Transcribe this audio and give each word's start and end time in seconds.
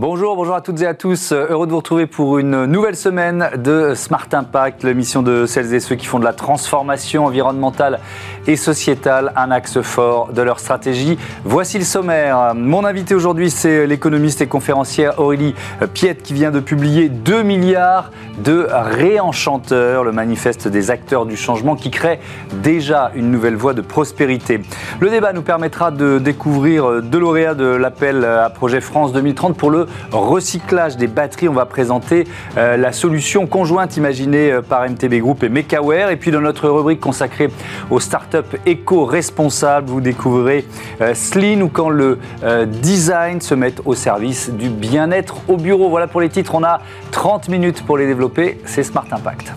Bonjour, 0.00 0.34
bonjour 0.34 0.54
à 0.54 0.62
toutes 0.62 0.80
et 0.80 0.86
à 0.86 0.94
tous. 0.94 1.30
Heureux 1.32 1.66
de 1.66 1.72
vous 1.72 1.76
retrouver 1.76 2.06
pour 2.06 2.38
une 2.38 2.64
nouvelle 2.64 2.96
semaine 2.96 3.50
de 3.58 3.92
Smart 3.94 4.26
Impact, 4.32 4.82
l'émission 4.82 5.20
de 5.20 5.44
celles 5.44 5.74
et 5.74 5.80
ceux 5.80 5.94
qui 5.94 6.06
font 6.06 6.18
de 6.18 6.24
la 6.24 6.32
transformation 6.32 7.26
environnementale 7.26 8.00
et 8.46 8.56
sociétale 8.56 9.30
un 9.36 9.50
axe 9.50 9.82
fort 9.82 10.32
de 10.32 10.40
leur 10.40 10.58
stratégie. 10.58 11.18
Voici 11.44 11.76
le 11.76 11.84
sommaire. 11.84 12.54
Mon 12.54 12.86
invité 12.86 13.14
aujourd'hui, 13.14 13.50
c'est 13.50 13.86
l'économiste 13.86 14.40
et 14.40 14.46
conférencière 14.46 15.20
Aurélie 15.20 15.54
Piette 15.92 16.22
qui 16.22 16.32
vient 16.32 16.50
de 16.50 16.60
publier 16.60 17.10
2 17.10 17.42
milliards 17.42 18.10
de 18.42 18.68
réenchanteurs, 18.70 20.02
le 20.02 20.12
manifeste 20.12 20.66
des 20.66 20.90
acteurs 20.90 21.26
du 21.26 21.36
changement 21.36 21.76
qui 21.76 21.90
crée 21.90 22.20
déjà 22.62 23.12
une 23.14 23.30
nouvelle 23.30 23.56
voie 23.56 23.74
de 23.74 23.82
prospérité. 23.82 24.62
Le 24.98 25.10
débat 25.10 25.34
nous 25.34 25.42
permettra 25.42 25.90
de 25.90 26.18
découvrir 26.18 27.02
deux 27.02 27.18
lauréats 27.18 27.54
de 27.54 27.66
l'appel 27.66 28.24
à 28.24 28.48
projet 28.48 28.80
France 28.80 29.12
2030 29.12 29.58
pour 29.58 29.68
le 29.68 29.88
recyclage 30.12 30.96
des 30.96 31.06
batteries. 31.06 31.48
On 31.48 31.54
va 31.54 31.66
présenter 31.66 32.26
euh, 32.56 32.76
la 32.76 32.92
solution 32.92 33.46
conjointe 33.46 33.96
imaginée 33.96 34.52
euh, 34.52 34.62
par 34.62 34.88
MTB 34.88 35.14
Group 35.20 35.42
et 35.42 35.48
Mekaware. 35.48 36.10
Et 36.10 36.16
puis 36.16 36.30
dans 36.30 36.40
notre 36.40 36.68
rubrique 36.68 37.00
consacrée 37.00 37.50
aux 37.90 38.00
startups 38.00 38.56
éco-responsables, 38.66 39.88
vous 39.88 40.00
découvrirez 40.00 40.66
euh, 41.00 41.14
Sleen 41.14 41.62
ou 41.62 41.68
quand 41.68 41.90
le 41.90 42.18
design 42.66 43.40
se 43.40 43.54
met 43.54 43.74
au 43.84 43.94
service 43.94 44.50
du 44.50 44.68
bien-être 44.68 45.36
au 45.48 45.56
bureau. 45.56 45.88
Voilà 45.88 46.06
pour 46.06 46.20
les 46.20 46.28
titres. 46.28 46.54
On 46.54 46.64
a 46.64 46.80
30 47.10 47.48
minutes 47.48 47.84
pour 47.84 47.98
les 47.98 48.06
développer. 48.06 48.60
C'est 48.64 48.82
Smart 48.82 49.06
Impact. 49.10 49.52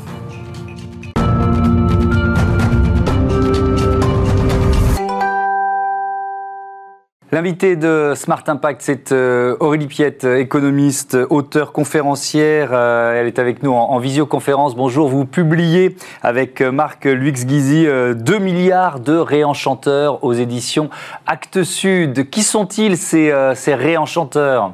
L'invité 7.34 7.76
de 7.76 8.14
Smart 8.16 8.44
Impact, 8.45 8.84
c'est 8.84 9.12
euh, 9.12 9.58
Aurélie 9.59 9.88
Piette, 9.88 10.23
économiste, 10.23 11.17
auteure, 11.31 11.72
conférencière. 11.72 12.70
Euh, 12.73 13.20
elle 13.20 13.26
est 13.26 13.39
avec 13.39 13.64
nous 13.64 13.72
en, 13.72 13.98
visioconférence. 13.98 14.76
Bonjour, 14.76 15.09
vous 15.09 15.26
publiez 15.26 15.95
avec 16.22 16.61
euh, 16.61 16.72
Marc 16.72 17.06
Luix-Guizy 17.06 17.88
2 17.88 18.38
milliards 18.38 19.00
de 19.00 19.17
réenchanteurs 19.17 20.23
aux 20.23 20.34
éditions 20.34 20.92
Actes 21.26 21.64
Sud. 21.64 22.30
Qui 22.30 22.44
sont-ils 22.44 22.98
ces, 22.98 23.34
ces 23.56 23.73
réenchanteurs? 23.73 24.73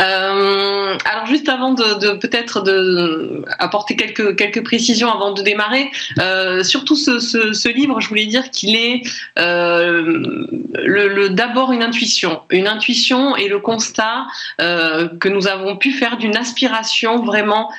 Euh, 0.00 0.96
alors 1.04 1.26
juste 1.26 1.48
avant 1.48 1.72
de, 1.74 2.14
peut-être 2.18 2.62
de 2.62 3.42
apporter 3.58 3.96
quelques 3.96 4.36
quelques 4.36 4.62
précisions 4.64 5.10
avant 5.10 5.32
de 5.32 5.42
démarrer, 5.42 5.90
euh, 6.18 6.62
surtout 6.62 6.96
ce, 6.96 7.68
livre, 7.68 8.00
je 8.00 8.08
voulais 8.08 8.26
dire 8.26 8.50
qu'il 8.50 8.76
est 8.76 9.02
euh, 9.38 10.46
le, 10.74 11.28
d'abord 11.28 11.72
une 11.72 11.82
intuition, 11.82 12.42
une 12.50 12.66
intuition 12.66 13.36
et 13.36 13.48
le 13.48 13.58
constat 13.58 14.26
que 14.58 15.28
nous 15.28 15.46
avons 15.46 15.76
pu 15.76 15.92
faire 15.92 16.16
d'une 16.16 16.36
aspiration 16.36 17.22
vraiment 17.22 17.70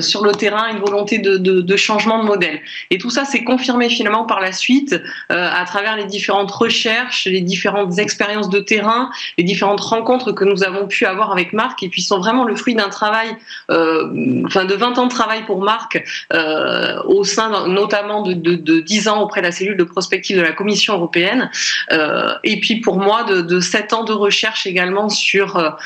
sur 0.00 0.24
le 0.24 0.32
terrain, 0.32 0.68
une 0.70 0.78
volonté 0.78 1.18
de, 1.18 1.36
de, 1.36 1.76
changement 1.76 2.22
de 2.22 2.26
modèle. 2.26 2.60
Et 2.90 2.98
tout 2.98 3.10
ça 3.10 3.24
s'est 3.24 3.44
confirmé 3.44 3.88
finalement 3.88 4.24
par 4.24 4.40
la 4.40 4.52
suite 4.52 5.00
à 5.28 5.64
travers 5.64 5.96
les 5.96 6.04
différentes 6.04 6.50
recherches, 6.50 7.26
les 7.26 7.40
différentes 7.40 7.98
expériences 7.98 8.48
de 8.48 8.60
terrain, 8.60 9.10
les 9.36 9.44
différentes 9.44 9.80
rencontres 9.80 10.32
que 10.32 10.44
nous 10.44 10.64
avons 10.64 10.86
pu 10.86 11.06
avoir 11.06 11.32
avec 11.32 11.37
Marc 11.52 11.82
et 11.82 11.88
puis 11.88 12.02
sont 12.02 12.18
vraiment 12.18 12.44
le 12.44 12.54
fruit 12.56 12.74
d'un 12.74 12.88
travail, 12.88 13.28
euh, 13.70 14.42
enfin 14.46 14.64
de 14.64 14.74
20 14.74 14.98
ans 14.98 15.06
de 15.06 15.10
travail 15.10 15.44
pour 15.46 15.62
Marc 15.62 16.02
euh, 16.32 17.00
au 17.04 17.24
sein 17.24 17.66
notamment 17.68 18.22
de, 18.22 18.34
de, 18.34 18.80
10 18.80 19.08
ans 19.08 19.22
auprès 19.22 19.40
de 19.40 19.46
la 19.46 19.52
cellule 19.52 19.76
de 19.76 19.84
prospective 19.84 20.36
de 20.36 20.42
la 20.42 20.52
Commission 20.52 20.94
européenne 20.94 21.50
euh, 21.92 22.32
et 22.44 22.60
puis 22.60 22.80
pour 22.80 22.98
moi 22.98 23.24
de, 23.24 23.40
de 23.40 23.60
7 23.60 23.92
ans 23.92 24.04
de 24.04 24.12
recherche 24.12 24.66
également 24.66 25.08
sur, 25.08 25.76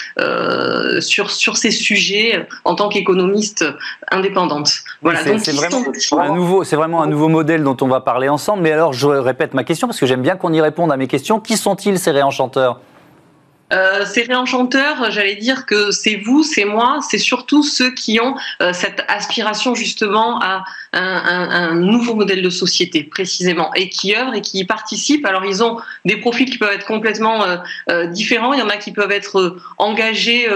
sur, 1.00 1.30
sur 1.30 1.56
ces 1.56 1.70
sujets 1.70 2.46
en 2.64 2.74
tant 2.74 2.88
qu'économiste 2.88 3.64
indépendante. 4.10 4.82
Voilà, 5.02 5.20
c'est 5.38 5.52
vraiment, 5.52 5.82
un 6.18 6.34
nouveau, 6.34 6.64
c'est 6.64 6.76
vraiment 6.76 7.02
un 7.02 7.06
nouveau 7.06 7.28
modèle 7.28 7.62
dont 7.64 7.76
on 7.80 7.88
va 7.88 8.00
parler 8.00 8.28
ensemble. 8.28 8.62
Mais 8.62 8.72
alors, 8.72 8.92
je 8.92 9.06
répète 9.06 9.54
ma 9.54 9.64
question 9.64 9.88
parce 9.88 9.98
que 9.98 10.06
j'aime 10.06 10.22
bien 10.22 10.36
qu'on 10.36 10.52
y 10.52 10.60
réponde 10.60 10.92
à 10.92 10.96
mes 10.96 11.08
questions. 11.08 11.40
Qui 11.40 11.56
sont-ils 11.56 11.98
ces 11.98 12.10
réenchanteurs? 12.10 12.80
Euh, 13.72 14.04
ces 14.04 14.22
réenchanteurs, 14.22 15.10
j'allais 15.10 15.36
dire 15.36 15.66
que 15.66 15.90
c'est 15.90 16.16
vous, 16.16 16.42
c'est 16.42 16.64
moi, 16.64 16.98
c'est 17.08 17.18
surtout 17.18 17.62
ceux 17.62 17.92
qui 17.92 18.20
ont 18.20 18.36
euh, 18.60 18.72
cette 18.72 19.04
aspiration 19.08 19.74
justement 19.74 20.40
à 20.40 20.64
un, 20.94 21.74
nouveau 21.74 22.14
modèle 22.14 22.42
de 22.42 22.50
société 22.50 23.02
précisément 23.02 23.72
et 23.74 23.88
qui 23.88 24.14
œuvrent 24.14 24.34
et 24.34 24.42
qui 24.42 24.58
y 24.58 24.64
participent. 24.64 25.24
Alors 25.24 25.46
ils 25.46 25.64
ont 25.64 25.78
des 26.04 26.18
profils 26.18 26.48
qui 26.50 26.58
peuvent 26.58 26.72
être 26.72 26.86
complètement 26.86 27.44
euh, 27.88 28.06
différents. 28.08 28.52
Il 28.52 28.60
y 28.60 28.62
en 28.62 28.68
a 28.68 28.76
qui 28.76 28.92
peuvent 28.92 29.10
être 29.10 29.56
engagés 29.78 30.48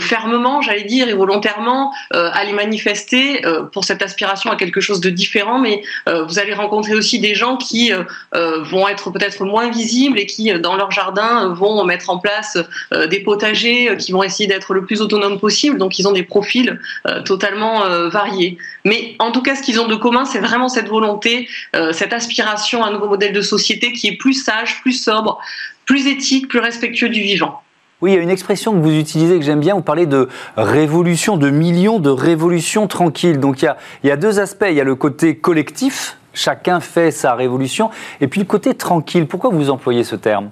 fermement, 0.00 0.62
j'allais 0.62 0.84
dire, 0.84 1.08
et 1.08 1.12
volontairement 1.12 1.92
à 2.12 2.44
les 2.44 2.52
manifester 2.52 3.42
pour 3.72 3.84
cette 3.84 4.00
aspiration 4.00 4.50
à 4.50 4.56
quelque 4.56 4.80
chose 4.80 5.00
de 5.00 5.10
différent. 5.10 5.58
Mais 5.58 5.82
vous 6.06 6.38
allez 6.38 6.54
rencontrer 6.54 6.94
aussi 6.94 7.20
des 7.20 7.34
gens 7.34 7.56
qui 7.56 7.92
vont 8.32 8.88
être 8.88 9.10
peut-être 9.10 9.44
moins 9.44 9.70
visibles 9.70 10.18
et 10.18 10.26
qui 10.26 10.52
dans 10.60 10.76
leur 10.76 10.90
jardin 10.90 11.52
vont 11.52 11.84
mettre 11.84 12.08
en 12.08 12.18
place 12.22 12.56
euh, 12.92 13.06
des 13.06 13.20
potagers 13.20 13.90
euh, 13.90 13.96
qui 13.96 14.12
vont 14.12 14.22
essayer 14.22 14.46
d'être 14.46 14.72
le 14.72 14.86
plus 14.86 15.02
autonome 15.02 15.38
possible. 15.38 15.76
Donc, 15.76 15.98
ils 15.98 16.08
ont 16.08 16.12
des 16.12 16.22
profils 16.22 16.80
euh, 17.06 17.22
totalement 17.22 17.80
variés. 18.08 18.56
Mais 18.84 19.16
en 19.18 19.32
tout 19.32 19.42
cas, 19.42 19.54
ce 19.54 19.62
qu'ils 19.62 19.80
ont 19.80 19.88
de 19.88 19.96
commun, 19.96 20.24
c'est 20.24 20.38
vraiment 20.38 20.68
cette 20.68 20.88
volonté, 20.88 21.48
cette 21.92 22.12
aspiration 22.12 22.84
à 22.84 22.88
un 22.88 22.92
nouveau 22.92 23.08
modèle 23.08 23.32
de 23.32 23.40
société 23.40 23.92
qui 23.92 24.08
est 24.08 24.16
plus 24.16 24.34
sage, 24.34 24.80
plus 24.82 24.92
sobre, 24.92 25.38
plus 25.84 26.06
éthique, 26.06 26.48
plus 26.48 26.60
respectueux 26.60 27.08
du 27.08 27.20
vivant. 27.20 27.60
Oui, 28.00 28.10
il 28.12 28.14
y 28.16 28.18
a 28.18 28.20
une 28.20 28.30
expression 28.30 28.72
que 28.72 28.78
vous 28.78 28.98
utilisez 28.98 29.38
que 29.38 29.44
j'aime 29.44 29.60
bien, 29.60 29.74
vous 29.74 29.82
parlez 29.82 30.06
de 30.06 30.28
révolution, 30.56 31.36
de 31.36 31.50
millions 31.50 32.00
de 32.00 32.10
révolutions 32.10 32.88
tranquilles. 32.88 33.38
Donc 33.38 33.62
il 33.62 33.66
y, 33.66 33.68
a, 33.68 33.76
il 34.02 34.08
y 34.08 34.10
a 34.10 34.16
deux 34.16 34.40
aspects, 34.40 34.66
il 34.68 34.74
y 34.74 34.80
a 34.80 34.84
le 34.84 34.96
côté 34.96 35.36
collectif, 35.36 36.16
chacun 36.34 36.80
fait 36.80 37.12
sa 37.12 37.34
révolution, 37.34 37.90
et 38.20 38.26
puis 38.26 38.40
le 38.40 38.46
côté 38.46 38.74
tranquille. 38.74 39.26
Pourquoi 39.26 39.50
vous 39.50 39.70
employez 39.70 40.02
ce 40.02 40.16
terme? 40.16 40.50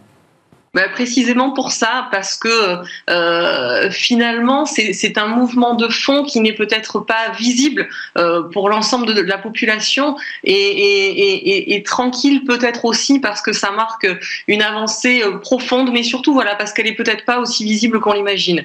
Bah, 0.72 0.88
précisément 0.88 1.50
pour 1.50 1.72
ça, 1.72 2.06
parce 2.12 2.36
que 2.36 2.76
euh, 3.10 3.90
finalement, 3.90 4.66
c'est 4.66 5.18
un 5.18 5.26
mouvement 5.26 5.74
de 5.74 5.88
fond 5.88 6.22
qui 6.22 6.38
n'est 6.40 6.52
peut-être 6.52 7.00
pas 7.00 7.30
visible 7.36 7.88
euh, 8.16 8.42
pour 8.42 8.68
l'ensemble 8.68 9.12
de, 9.12 9.20
la 9.20 9.38
population 9.38 10.16
et, 10.44 11.74
et, 11.74 11.82
tranquille 11.82 12.44
peut-être 12.44 12.84
aussi 12.84 13.18
parce 13.18 13.42
que 13.42 13.52
ça 13.52 13.72
marque 13.72 14.06
une 14.46 14.62
avancée 14.62 15.22
euh, 15.24 15.38
profonde, 15.38 15.90
mais 15.92 16.04
surtout 16.04 16.32
voilà 16.32 16.54
parce 16.54 16.72
qu'elle 16.72 16.86
est 16.86 16.94
peut-être 16.94 17.24
pas 17.24 17.40
aussi 17.40 17.64
visible 17.64 17.98
qu'on 17.98 18.12
l'imagine. 18.12 18.64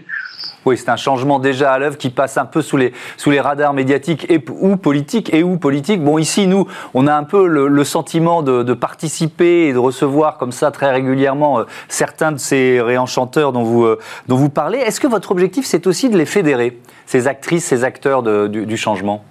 Oui, 0.65 0.77
c'est 0.77 0.89
un 0.89 0.95
changement 0.95 1.37
déjà 1.37 1.73
à 1.73 1.79
l'œuvre 1.79 1.97
qui 1.97 2.09
passe 2.09 2.37
un 2.37 2.45
peu 2.45 2.63
sous 2.63 2.77
les, 2.77 2.91
radars 3.39 3.73
médiatiques 3.73 4.27
ou 4.59 4.77
politiques 4.77 5.31
et 5.33 5.43
ou 5.43 5.57
politiques. 5.57 6.03
Bon, 6.03 6.17
ici, 6.17 6.47
nous, 6.47 6.67
on 6.95 7.05
a 7.05 7.15
un 7.15 7.23
peu 7.23 7.47
le, 7.47 7.83
sentiment 7.83 8.41
de, 8.41 8.73
participer 8.73 9.67
et 9.67 9.73
de 9.73 9.77
recevoir 9.77 10.37
comme 10.37 10.51
ça 10.51 10.71
très 10.71 10.91
régulièrement 10.91 11.59
euh, 11.59 11.63
certains 11.87 12.31
de 12.31 12.37
ces 12.37 12.81
réenchanteurs 12.81 13.53
dont 13.53 13.63
vous, 13.63 13.85
euh, 13.85 13.99
dont 14.27 14.35
vous 14.35 14.49
parlez. 14.49 14.79
Est-ce 14.79 14.99
que 14.99 15.07
votre 15.07 15.31
objectif, 15.31 15.65
c'est 15.65 15.85
aussi 15.87 16.09
de 16.09 16.17
les 16.17 16.25
fédérer, 16.25 16.79
ces 17.05 17.27
actrices, 17.27 17.65
ces 17.65 17.83
acteurs 17.83 18.23
du 18.23 18.77
changement? 18.77 19.23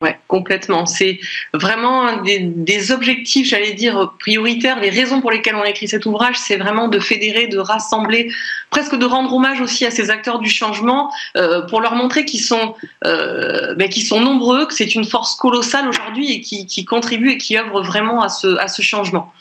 Ouais, 0.00 0.16
complètement. 0.28 0.86
C'est 0.86 1.18
vraiment 1.52 2.22
des, 2.22 2.38
des 2.38 2.92
objectifs, 2.92 3.48
j'allais 3.48 3.72
dire, 3.72 4.12
prioritaires. 4.20 4.78
Les 4.78 4.90
raisons 4.90 5.20
pour 5.20 5.32
lesquelles 5.32 5.56
on 5.56 5.62
a 5.62 5.70
écrit 5.70 5.88
cet 5.88 6.06
ouvrage, 6.06 6.36
c'est 6.38 6.56
vraiment 6.56 6.86
de 6.86 7.00
fédérer, 7.00 7.48
de 7.48 7.58
rassembler, 7.58 8.30
presque 8.70 8.94
de 8.94 9.04
rendre 9.04 9.34
hommage 9.34 9.60
aussi 9.60 9.84
à 9.86 9.90
ces 9.90 10.10
acteurs 10.10 10.38
du 10.38 10.50
changement 10.50 11.12
euh, 11.36 11.62
pour 11.62 11.80
leur 11.80 11.96
montrer 11.96 12.24
qu'ils 12.24 12.42
sont, 12.42 12.76
euh, 13.04 13.74
ben, 13.74 13.88
qu'ils 13.88 14.04
sont 14.04 14.20
nombreux, 14.20 14.66
que 14.66 14.74
c'est 14.74 14.94
une 14.94 15.04
force 15.04 15.34
colossale 15.34 15.88
aujourd'hui 15.88 16.30
et 16.30 16.40
qui, 16.42 16.66
qui 16.66 16.84
contribue 16.84 17.30
et 17.32 17.38
qui 17.38 17.58
œuvre 17.58 17.82
vraiment 17.82 18.22
à 18.22 18.28
à 18.60 18.68
ce 18.68 18.82
changement 18.82 19.32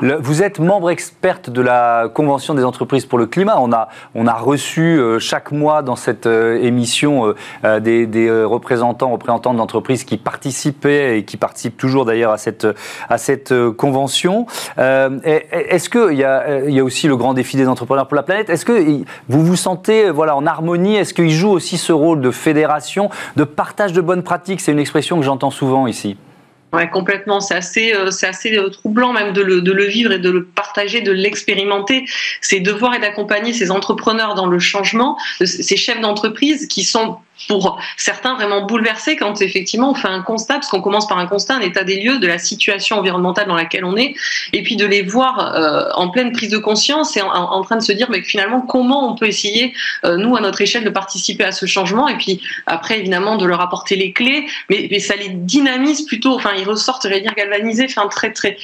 vous 0.00 0.42
êtes 0.42 0.58
membre 0.58 0.90
experte 0.90 1.50
de 1.50 1.60
la 1.60 2.08
Convention 2.12 2.54
des 2.54 2.64
entreprises 2.64 3.06
pour 3.06 3.18
le 3.18 3.26
climat. 3.26 3.56
On 3.58 3.72
a, 3.72 3.88
on 4.14 4.26
a 4.26 4.34
reçu 4.34 4.98
euh, 4.98 5.18
chaque 5.18 5.52
mois 5.52 5.82
dans 5.82 5.96
cette 5.96 6.26
euh, 6.26 6.62
émission 6.62 7.34
euh, 7.64 7.80
des, 7.80 8.30
représentants, 8.44 9.10
représentants 9.10 9.54
d'entreprises 9.54 10.04
qui 10.04 10.16
participaient 10.16 11.18
et 11.18 11.24
qui 11.24 11.36
participent 11.36 11.76
toujours 11.76 12.04
d'ailleurs 12.04 12.32
à 12.32 12.38
cette, 12.38 12.66
à 13.08 13.18
cette 13.18 13.54
convention. 13.76 14.46
Est-ce 14.76 15.88
qu'il 15.88 16.18
y, 16.18 16.24
a, 16.24 16.60
y 16.68 16.80
a 16.80 16.84
aussi 16.84 17.08
le 17.08 17.16
grand 17.16 17.34
défi 17.34 17.56
des 17.56 17.68
entrepreneurs 17.68 18.08
pour 18.08 18.16
la 18.16 18.22
planète 18.22 18.50
Est-ce 18.50 18.64
que 18.64 19.02
vous 19.28 19.44
vous 19.44 19.56
sentez 19.56 20.10
voilà, 20.10 20.36
en 20.36 20.46
harmonie? 20.46 20.96
Est-ce 20.96 21.14
qu'il 21.14 21.30
joue 21.30 21.50
aussi 21.50 21.78
ce 21.78 21.92
rôle 21.92 22.20
de 22.20 22.30
fédération, 22.30 23.10
de 23.36 23.44
partage 23.44 23.92
de 23.92 24.00
bonnes 24.00 24.22
pratiques? 24.22 24.60
C'est 24.60 24.72
une 24.72 24.78
expression 24.78 25.18
que 25.18 25.24
j'entends 25.24 25.50
souvent 25.50 25.86
ici. 25.86 26.16
Ouais, 26.72 26.88
complètement. 26.88 27.40
C'est 27.40 27.54
assez, 27.54 27.92
euh, 27.92 28.10
c'est 28.10 28.26
assez 28.26 28.56
euh, 28.56 28.70
troublant 28.70 29.12
même 29.12 29.34
de 29.34 29.42
le, 29.42 29.60
de 29.60 29.72
le 29.72 29.84
vivre 29.84 30.10
et 30.10 30.18
de 30.18 30.30
le 30.30 30.44
partager, 30.44 31.02
de 31.02 31.12
l'expérimenter. 31.12 32.06
C'est 32.40 32.60
de 32.60 32.72
voir 32.72 32.94
et 32.94 32.98
d'accompagner 32.98 33.52
ces 33.52 33.70
entrepreneurs 33.70 34.34
dans 34.34 34.46
le 34.46 34.58
changement, 34.58 35.18
ces 35.44 35.76
chefs 35.76 36.00
d'entreprise 36.00 36.66
qui 36.68 36.84
sont 36.84 37.18
pour 37.48 37.80
certains 37.96 38.34
vraiment 38.34 38.62
bouleversés 38.62 39.16
quand 39.16 39.40
effectivement 39.42 39.90
on 39.90 39.94
fait 39.94 40.08
un 40.08 40.22
constat, 40.22 40.54
parce 40.54 40.68
qu'on 40.68 40.80
commence 40.80 41.06
par 41.06 41.18
un 41.18 41.26
constat, 41.26 41.56
un 41.56 41.60
état 41.60 41.84
des 41.84 42.00
lieux 42.00 42.18
de 42.18 42.26
la 42.26 42.38
situation 42.38 42.98
environnementale 42.98 43.48
dans 43.48 43.56
laquelle 43.56 43.84
on 43.84 43.96
est, 43.96 44.14
et 44.52 44.62
puis 44.62 44.76
de 44.76 44.86
les 44.86 45.02
voir 45.02 45.54
euh, 45.54 45.88
en 45.94 46.08
pleine 46.10 46.32
prise 46.32 46.50
de 46.50 46.58
conscience 46.58 47.16
et 47.16 47.22
en, 47.22 47.62
train 47.62 47.76
de 47.76 47.82
se 47.82 47.92
dire 47.92 48.08
mais 48.10 48.22
finalement 48.22 48.60
comment 48.60 49.10
on 49.10 49.14
peut 49.14 49.26
essayer, 49.26 49.74
euh, 50.04 50.16
nous 50.16 50.36
à 50.36 50.40
notre 50.40 50.60
échelle, 50.60 50.84
de 50.84 50.90
participer 50.90 51.44
à 51.44 51.52
ce 51.52 51.66
changement, 51.66 52.08
et 52.08 52.16
puis 52.16 52.40
après 52.66 52.98
évidemment 52.98 53.36
de 53.36 53.46
leur 53.46 53.60
apporter 53.60 53.96
les 53.96 54.12
clés, 54.12 54.46
mais, 54.70 54.88
mais 54.90 54.98
ça 54.98 55.16
les 55.16 55.28
dynamise 55.28 56.02
plutôt, 56.02 56.34
enfin 56.34 56.50
ils 56.56 56.64
ressortent, 56.64 57.02
j'allais 57.04 57.20
dire 57.20 57.34
galvanisés, 57.34 57.86
enfin 57.88 58.08
très 58.08 58.32
très 58.32 58.56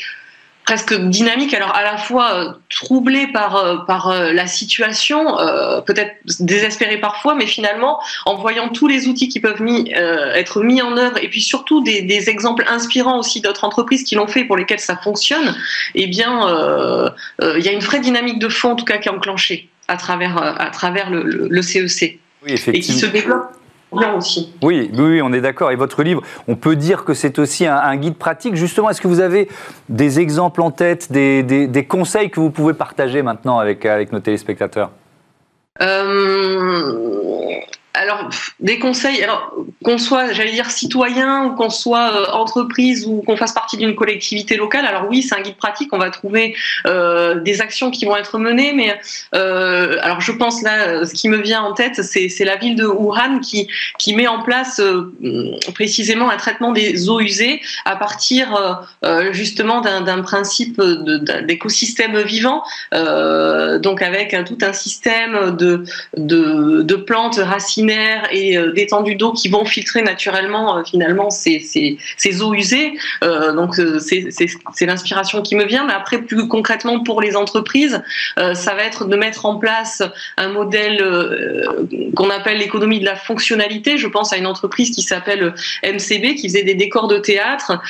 presque 0.68 0.92
dynamique, 0.92 1.54
alors 1.54 1.74
à 1.74 1.82
la 1.82 1.96
fois 1.96 2.34
euh, 2.34 2.52
troublé 2.68 3.26
par, 3.28 3.56
euh, 3.56 3.76
par 3.86 4.10
euh, 4.10 4.32
la 4.34 4.46
situation, 4.46 5.38
peut-être 5.86 6.12
désespéré 6.40 6.98
parfois, 6.98 7.34
mais 7.34 7.46
finalement, 7.46 7.98
en 8.26 8.34
voyant 8.36 8.68
tous 8.68 8.86
les 8.86 9.08
outils 9.08 9.30
qui 9.30 9.40
peuvent 9.40 9.62
mis, 9.62 9.90
être 9.90 10.62
mis 10.62 10.82
en 10.82 10.94
œuvre, 10.98 11.16
et 11.22 11.28
puis 11.28 11.40
surtout 11.40 11.82
des, 11.82 12.02
des 12.02 12.28
exemples 12.28 12.64
inspirants 12.68 13.18
aussi 13.18 13.40
d'autres 13.40 13.64
entreprises 13.64 14.04
qui 14.04 14.14
l'ont 14.14 14.26
fait 14.26 14.44
pour 14.44 14.58
lesquelles 14.58 14.80
ça 14.80 14.96
fonctionne, 14.96 15.56
eh 15.94 16.06
bien, 16.06 17.12
il 17.40 17.64
y 17.64 17.68
a 17.68 17.72
une 17.72 17.80
vraie 17.80 18.00
dynamique 18.00 18.38
de 18.38 18.50
fond, 18.50 18.72
en 18.72 18.76
tout 18.76 18.84
cas, 18.84 18.98
qui 18.98 19.08
est 19.08 19.12
enclenchée 19.12 19.70
à 19.86 19.96
travers, 19.96 20.36
à 20.36 20.70
travers 20.70 21.08
le, 21.08 21.22
le, 21.48 21.62
CEC. 21.62 22.18
Oui, 22.44 22.54
et 22.66 22.80
qui 22.80 22.92
se 22.92 23.06
développe 23.06 23.57
aussi. 23.92 24.52
Oui, 24.62 24.90
oui, 24.94 25.20
on 25.22 25.32
est 25.32 25.40
d'accord. 25.40 25.70
Et 25.70 25.76
votre 25.76 26.02
livre, 26.02 26.22
on 26.46 26.56
peut 26.56 26.76
dire 26.76 27.04
que 27.04 27.14
c'est 27.14 27.38
aussi 27.38 27.66
un, 27.66 27.96
guide 27.96 28.16
pratique. 28.16 28.54
Justement, 28.54 28.90
est-ce 28.90 29.00
que 29.00 29.08
vous 29.08 29.20
avez 29.20 29.48
des 29.88 30.20
exemples 30.20 30.62
en 30.62 30.70
tête, 30.70 31.10
des, 31.12 31.42
des, 31.42 31.84
conseils 31.86 32.30
que 32.30 32.40
vous 32.40 32.50
pouvez 32.50 32.74
partager 32.74 33.22
maintenant 33.22 33.58
avec, 33.58 33.86
avec 33.86 34.12
nos 34.12 34.20
téléspectateurs? 34.20 34.90
Euh, 35.80 37.60
alors, 37.98 38.30
des 38.60 38.78
conseils, 38.78 39.26
qu'on 39.82 39.98
soit, 39.98 40.32
j'allais 40.32 40.52
dire, 40.52 40.70
citoyen 40.70 41.44
ou 41.44 41.54
qu'on 41.54 41.70
soit 41.70 42.12
euh, 42.12 42.32
entreprise 42.32 43.06
ou 43.06 43.22
qu'on 43.22 43.36
fasse 43.36 43.52
partie 43.52 43.76
d'une 43.76 43.94
collectivité 43.94 44.56
locale, 44.56 44.86
alors 44.86 45.06
oui, 45.08 45.22
c'est 45.22 45.34
un 45.34 45.40
guide 45.40 45.56
pratique, 45.56 45.92
on 45.92 45.98
va 45.98 46.10
trouver 46.10 46.54
euh, 46.86 47.40
des 47.40 47.60
actions 47.60 47.90
qui 47.90 48.04
vont 48.04 48.16
être 48.16 48.38
menées, 48.38 48.72
mais 48.72 48.98
euh, 49.34 49.96
alors 50.02 50.20
je 50.20 50.32
pense 50.32 50.62
là, 50.62 51.04
ce 51.04 51.12
qui 51.12 51.28
me 51.28 51.38
vient 51.38 51.62
en 51.62 51.72
tête, 51.72 52.02
c'est 52.02 52.44
la 52.44 52.56
ville 52.56 52.76
de 52.76 52.86
Wuhan 52.86 53.40
qui, 53.40 53.68
qui 53.98 54.14
met 54.14 54.28
en 54.28 54.42
place 54.42 54.80
précisément 55.74 56.30
un 56.30 56.36
traitement 56.36 56.72
des 56.72 57.08
eaux 57.08 57.20
usées 57.20 57.60
à 57.84 57.96
partir 57.96 58.88
justement 59.32 59.80
d'un 59.80 60.22
principe 60.22 60.80
d'écosystème 60.80 62.20
vivant, 62.20 62.62
donc 62.92 64.02
avec 64.02 64.36
tout 64.46 64.58
un 64.62 64.72
système 64.72 65.56
de, 65.56 65.84
de, 66.16 66.82
de 66.82 66.94
plantes 66.94 67.38
et 67.88 68.56
euh, 68.56 68.72
d'étendues 68.72 69.14
d'eau 69.14 69.32
qui 69.32 69.48
vont 69.48 69.64
filtrer 69.64 70.02
naturellement 70.02 70.78
euh, 70.78 70.82
finalement 70.84 71.30
ces, 71.30 71.60
ces, 71.60 72.42
eaux 72.42 72.54
usées. 72.54 72.92
Euh, 73.24 73.52
donc 73.52 73.80
c'est 74.00 74.86
l'inspiration 74.86 75.42
qui 75.42 75.56
me 75.56 75.64
vient. 75.64 75.86
Mais 75.86 75.92
après, 75.92 76.22
plus 76.22 76.48
concrètement 76.48 77.00
pour 77.02 77.20
les 77.20 77.36
entreprises, 77.36 78.02
ça 78.36 78.74
va 78.74 78.84
être 78.84 79.06
de 79.06 79.16
mettre 79.16 79.46
en 79.46 79.56
place 79.56 80.02
un 80.36 80.48
modèle 80.48 81.02
qu'on 82.14 82.30
appelle 82.30 82.58
l'économie 82.58 83.00
de 83.00 83.04
la 83.04 83.16
fonctionnalité. 83.16 83.98
Je 83.98 84.06
pense 84.06 84.32
à 84.32 84.36
une 84.36 84.46
entreprise 84.46 84.90
qui 84.90 85.02
s'appelle 85.02 85.54
MCB, 85.84 86.34
qui 86.34 86.48
faisait 86.48 86.62
des 86.62 86.74
décors 86.74 87.08
de 87.08 87.18
théâtre 87.18 87.80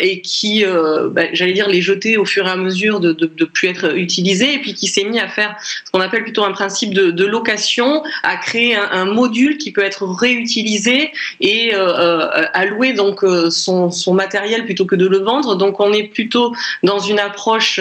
et 0.00 0.20
qui, 0.20 0.64
bah, 1.10 1.22
j'allais 1.32 1.52
dire, 1.52 1.68
les 1.68 1.82
jeter 1.82 2.16
au 2.16 2.24
fur 2.24 2.46
et 2.46 2.50
à 2.50 2.56
mesure 2.56 3.00
de, 3.00 3.12
de, 3.12 3.44
plus 3.44 3.68
être 3.68 3.96
utilisés, 3.96 4.54
et 4.54 4.58
puis 4.58 4.74
qui 4.74 4.86
s'est 4.86 5.04
mis 5.04 5.20
à 5.20 5.28
faire 5.28 5.56
ce 5.84 5.90
qu'on 5.90 6.00
appelle 6.00 6.22
plutôt 6.22 6.44
un 6.44 6.52
principe 6.52 6.94
de, 6.94 7.24
location, 7.24 8.02
à 8.22 8.36
créer 8.36 8.74
un, 8.76 8.88
un 8.90 9.06
module 9.18 9.58
qui 9.58 9.72
peut 9.72 9.82
être 9.82 10.04
réutilisé 10.06 11.12
et 11.40 11.74
euh, 11.74 11.78
euh, 11.78 12.44
allouer 12.54 12.92
donc 12.92 13.24
euh, 13.24 13.50
son, 13.50 13.90
matériel 14.14 14.64
plutôt 14.64 14.86
que 14.86 14.96
de 14.96 15.06
le 15.06 15.18
vendre. 15.18 15.56
Donc 15.56 15.80
on 15.80 15.92
est 15.92 16.04
plutôt 16.04 16.54
dans 16.82 16.98
une 16.98 17.18
approche 17.18 17.80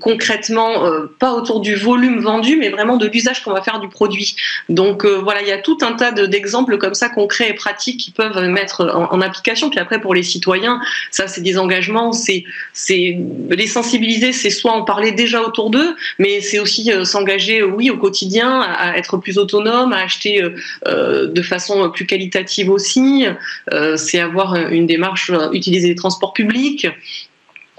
concrètement 0.00 0.70
pas 1.18 1.32
autour 1.32 1.60
du 1.60 1.74
volume 1.74 2.18
vendu, 2.20 2.56
mais 2.56 2.70
vraiment 2.70 2.96
de 2.96 3.06
l'usage 3.06 3.42
qu'on 3.42 3.52
va 3.52 3.62
faire 3.62 3.80
du 3.80 3.88
produit. 3.88 4.34
Donc 4.68 5.04
voilà, 5.04 5.42
il 5.42 5.48
y 5.48 5.52
a 5.52 5.58
tout 5.58 5.78
un 5.82 5.92
tas 5.92 6.12
d'exemples 6.12 6.78
comme 6.78 6.94
ça 6.94 7.08
concrets 7.08 7.50
et 7.50 7.54
pratiques 7.54 8.00
qui 8.00 8.10
peuvent 8.10 8.40
mettre 8.48 8.78
en, 8.94 9.20
application. 9.20 9.70
Puis 9.70 9.78
après 9.78 10.00
pour 10.00 10.14
les 10.14 10.22
citoyens, 10.22 10.80
ça 11.10 11.28
c'est 11.28 11.42
des 11.42 11.58
engagements, 11.58 12.12
c'est 12.12 12.44
c'est 12.72 13.18
les 13.50 13.66
sensibiliser, 13.66 14.32
c'est 14.32 14.50
soit 14.50 14.72
en 14.72 14.82
parler 14.82 15.12
déjà 15.12 15.42
autour 15.42 15.70
d'eux, 15.70 15.94
mais 16.18 16.40
c'est 16.40 16.58
aussi 16.58 16.90
s'engager 17.04 17.62
oui 17.62 17.90
au 17.90 17.98
quotidien 17.98 18.60
à 18.60 18.96
être 18.96 19.16
plus 19.18 19.38
autonome, 19.38 19.92
à 19.92 20.03
acheter 20.04 20.42
euh, 20.42 20.50
euh, 20.86 21.26
de 21.26 21.42
façon 21.42 21.90
plus 21.90 22.06
qualitative 22.06 22.70
aussi. 22.70 23.26
Euh, 23.72 23.96
c'est 23.96 24.20
avoir 24.20 24.56
une 24.56 24.86
démarche, 24.86 25.30
utiliser 25.52 25.88
les 25.88 25.94
transports 25.94 26.32
publics. 26.32 26.86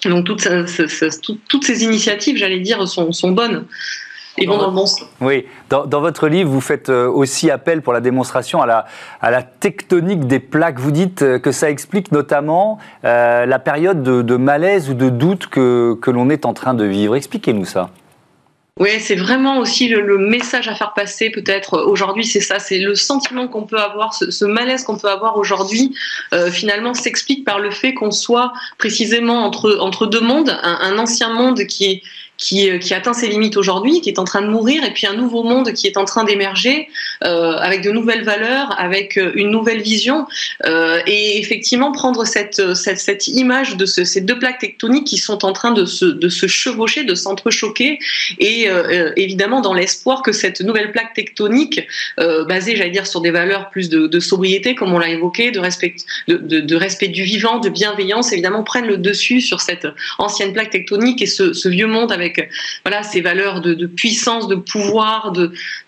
Donc 0.04 0.26
toutes, 0.26 0.48
toutes 1.48 1.64
ces 1.64 1.84
initiatives, 1.84 2.38
j'allais 2.38 2.60
dire, 2.60 2.88
sont, 2.88 3.12
sont 3.12 3.32
bonnes. 3.32 3.66
Et 4.38 4.46
dans 4.46 4.70
bon. 4.70 4.86
Oui, 5.22 5.46
dans, 5.70 6.02
votre 6.02 6.28
livre, 6.28 6.50
vous 6.50 6.60
faites 6.60 6.90
aussi 6.90 7.50
appel 7.50 7.82
pour 7.82 7.94
la 7.94 8.02
démonstration 8.02 8.62
à 8.62 8.66
la, 8.66 8.86
à 9.22 9.32
la 9.32 9.42
tectonique 9.42 10.28
des 10.28 10.42
plaques. 10.42 10.78
Vous 10.78 10.92
dites 10.92 11.40
que 11.40 11.52
ça 11.54 11.70
explique 11.70 12.12
notamment 12.12 12.78
la 13.04 13.60
période 13.60 14.04
de, 14.04 14.22
de, 14.22 14.36
malaise 14.36 14.90
ou 14.90 14.94
de 14.94 15.08
doute 15.08 15.48
que, 15.48 15.98
que 16.02 16.12
l'on 16.12 16.30
est 16.30 16.46
en 16.46 16.54
train 16.54 16.74
de 16.74 16.84
vivre. 16.84 17.16
Expliquez-nous 17.16 17.64
ça. 17.64 17.92
Oui, 18.78 18.90
c'est 19.00 19.16
vraiment 19.16 19.60
aussi 19.60 19.88
le, 19.88 20.18
message 20.18 20.68
à 20.68 20.76
faire 20.76 20.92
passer 20.94 21.30
peut-être 21.30 21.86
aujourd'hui, 21.86 22.26
c'est 22.26 22.42
ça, 22.42 22.60
c'est 22.60 22.78
le 22.78 22.94
sentiment 22.94 23.48
qu'on 23.48 23.64
peut 23.64 23.80
avoir, 23.80 24.14
ce, 24.14 24.44
malaise 24.44 24.84
qu'on 24.84 24.98
peut 24.98 25.08
avoir 25.08 25.38
aujourd'hui, 25.38 25.96
euh, 26.34 26.52
finalement 26.52 26.94
s'explique 26.94 27.46
par 27.46 27.60
le 27.60 27.72
fait 27.72 27.94
qu'on 27.94 28.12
soit 28.12 28.52
précisément 28.78 29.46
entre, 29.46 29.78
entre 29.80 30.08
deux 30.08 30.20
mondes, 30.20 30.50
un, 30.62 30.78
un 30.82 30.98
ancien 30.98 31.30
monde 31.30 31.64
qui 31.68 31.86
est 31.86 32.04
qui, 32.38 32.70
euh, 32.70 32.78
qui, 32.78 32.94
atteint 32.94 33.14
ses 33.14 33.28
limites 33.28 33.58
aujourd'hui, 33.58 34.02
qui 34.02 34.10
est 34.10 34.20
en 34.20 34.24
train 34.24 34.42
de 34.42 34.48
mourir, 34.48 34.84
et 34.84 34.92
puis 34.92 35.08
un 35.08 35.14
nouveau 35.14 35.44
monde 35.44 35.72
qui 35.74 35.88
est 35.88 35.98
en 35.98 36.06
train 36.06 36.24
d'émerger 36.24 36.90
euh, 37.24 37.58
avec 37.58 37.82
de 37.82 37.92
nouvelles 37.92 38.24
valeurs, 38.24 38.76
avec 38.78 39.18
euh, 39.18 39.32
une 39.36 39.50
nouvelle 39.50 39.82
vision. 39.82 40.28
Et 41.08 41.40
effectivement, 41.40 41.92
prendre 41.92 42.26
cette, 42.26 42.76
cette, 42.76 43.28
image 43.28 43.78
de 43.78 43.86
ce, 43.86 44.04
ces 44.04 44.22
deux 44.22 44.38
plaques 44.38 44.60
tectoniques 44.60 45.06
qui 45.06 45.18
sont 45.18 45.46
en 45.46 45.54
train 45.54 45.72
de 45.72 45.86
se, 45.86 46.06
de 46.06 46.30
se 46.30 46.48
chevaucher, 46.48 47.04
de 47.04 47.16
s'entrechoquer, 47.16 48.00
et 48.40 48.68
évidemment 49.16 49.62
dans 49.62 49.74
l'espoir 49.74 50.22
que 50.22 50.32
cette 50.32 50.62
nouvelle 50.62 50.92
plaque 50.92 51.14
tectonique, 51.14 51.82
basée, 52.18 52.76
j'allais 52.76 52.90
dire, 52.90 53.08
sur 53.08 53.22
des 53.22 53.32
valeurs 53.32 53.70
plus 53.70 53.90
de, 53.90 54.20
sobriété, 54.20 54.76
comme 54.76 54.94
on 54.94 55.00
l'a 55.00 55.10
évoqué, 55.10 55.52
de 55.52 55.60
respect, 55.60 55.96
de, 56.28 56.76
respect 56.76 57.10
du 57.10 57.24
vivant, 57.24 57.60
de 57.60 57.70
bienveillance, 57.70 58.32
évidemment, 58.32 58.64
prenne 58.64 58.88
le 58.88 58.98
dessus 58.98 59.42
sur 59.42 59.62
cette 59.62 59.88
ancienne 60.18 60.54
plaque 60.54 60.72
tectonique 60.72 61.22
et 61.22 61.28
ce, 61.28 61.54
ce 61.54 61.70
vieux 61.70 61.88
monde 61.88 62.12
avec 62.12 62.25
avec 62.26 62.50
voilà 62.84 63.04
ces 63.04 63.22
valeurs 63.22 63.62
de, 63.62 63.86
puissance, 63.86 64.48
de 64.48 64.56
pouvoir, 64.56 65.34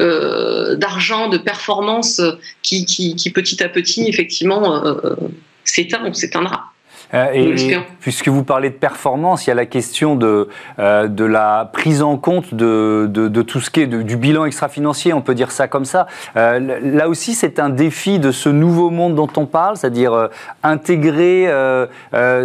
euh, 0.01 0.75
d'argent, 0.75 1.29
de 1.29 1.37
performance 1.37 2.21
qui, 2.61 2.85
qui, 2.85 3.29
petit 3.31 3.63
à 3.63 3.69
petit 3.69 4.07
effectivement 4.07 4.85
euh, 4.85 4.93
euh 5.03 5.15
s'éteint 5.63 6.13
s'éteindra. 6.13 6.71
Euh, 7.13 7.27
et, 7.33 7.55
puisque 7.99 8.27
vous 8.27 8.43
parlez 8.43 8.69
de 8.69 8.75
performance, 8.75 9.45
il 9.45 9.49
y 9.49 9.51
a 9.51 9.55
la 9.55 9.65
question 9.65 10.15
de, 10.15 10.49
euh, 10.79 11.07
de 11.07 11.25
la 11.25 11.69
prise 11.71 12.01
en 12.01 12.17
compte 12.17 12.53
de, 12.53 13.09
de, 13.09 13.41
tout 13.41 13.59
ce 13.59 13.69
qui 13.69 13.81
est 13.81 13.87
du 13.87 14.17
bilan 14.17 14.45
extra-financier, 14.45 15.13
on 15.13 15.21
peut 15.21 15.35
dire 15.35 15.51
ça 15.51 15.67
comme 15.67 15.85
ça. 15.85 16.07
Euh, 16.35 16.79
là 16.81 17.07
aussi, 17.07 17.33
c'est 17.33 17.59
un 17.59 17.69
défi 17.69 18.19
de 18.19 18.31
ce 18.31 18.49
nouveau 18.49 18.89
monde 18.89 19.15
dont 19.15 19.29
on 19.37 19.45
parle, 19.45 19.77
c'est-à-dire 19.77 20.29
intégrer 20.63 21.47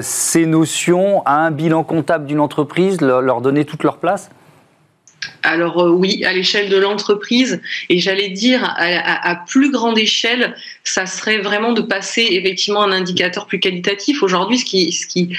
ces 0.01 0.47
notions 0.47 1.23
à 1.25 1.37
un 1.37 1.51
bilan 1.51 1.83
comptable 1.83 2.27
d'une 2.27 2.41
entreprise, 2.41 3.01
leur 3.01 3.41
donner 3.41 3.65
toute 3.65 3.83
leur 3.83 3.97
place? 3.97 4.31
Alors 5.43 5.83
euh, 5.83 5.91
oui, 5.91 6.25
à 6.25 6.33
l'échelle 6.33 6.69
de 6.69 6.77
l'entreprise, 6.77 7.61
et 7.89 7.99
j'allais 7.99 8.29
dire 8.29 8.75
à, 8.77 9.37
plus 9.47 9.71
grande 9.71 9.99
échelle, 9.99 10.55
ça 10.85 11.07
serait 11.07 11.39
vraiment 11.39 11.73
de 11.73 11.83
passer 11.83 12.27
effectivement 12.31 12.83
un 12.83 12.93
indicateur 12.93 13.47
plus 13.47 13.61
qualitatif. 13.61 14.23
Aujourd'hui, 14.23 14.59
ce 14.59 14.65
qui, 14.65 14.93
ce 14.93 15.07
qui 15.07 15.37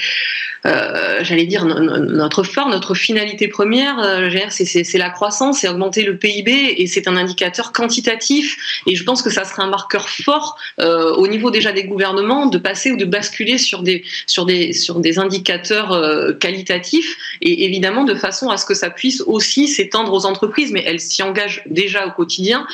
euh, 0.66 1.20
j'allais 1.22 1.46
dire 1.46 1.64
notre 1.66 2.42
phare, 2.42 2.68
notre 2.68 2.94
finalité 2.94 3.48
première, 3.48 3.98
euh, 3.98 4.30
c'est 4.50 4.98
la 4.98 5.10
croissance, 5.10 5.60
c'est 5.60 5.68
augmenter 5.68 6.02
le 6.02 6.16
PIB, 6.16 6.74
et 6.78 6.86
c'est 6.86 7.08
un 7.08 7.16
indicateur 7.16 7.72
quantitatif. 7.72 8.56
Et 8.86 8.94
je 8.94 9.04
pense 9.04 9.22
que 9.22 9.30
ça 9.30 9.44
serait 9.44 9.62
un 9.62 9.70
marqueur 9.70 10.08
fort 10.08 10.58
au 10.78 11.26
niveau 11.28 11.50
déjà 11.50 11.72
des 11.72 11.84
gouvernements 11.84 12.46
de 12.46 12.58
passer 12.58 12.92
ou 12.92 12.96
de 12.96 13.04
basculer 13.04 13.58
sur 13.58 13.82
des 13.82 14.04
sur 14.26 14.46
des 14.46 14.72
sur 14.72 15.00
des 15.00 15.18
indicateurs 15.18 16.38
qualitatifs, 16.38 17.16
et 17.40 17.64
évidemment 17.64 18.04
de 18.04 18.14
façon 18.14 18.50
à 18.50 18.56
ce 18.56 18.66
que 18.66 18.74
ça 18.74 18.90
puisse 18.90 19.22
aussi 19.26 19.68
s'étendre 19.74 20.12
aux 20.12 20.26
entreprises, 20.26 20.72
mais 20.72 20.82
elle 20.86 21.00
s'y 21.00 21.22
engage 21.22 21.62
déjà 21.66 22.06
au 22.06 22.10
quotidien. 22.10 22.66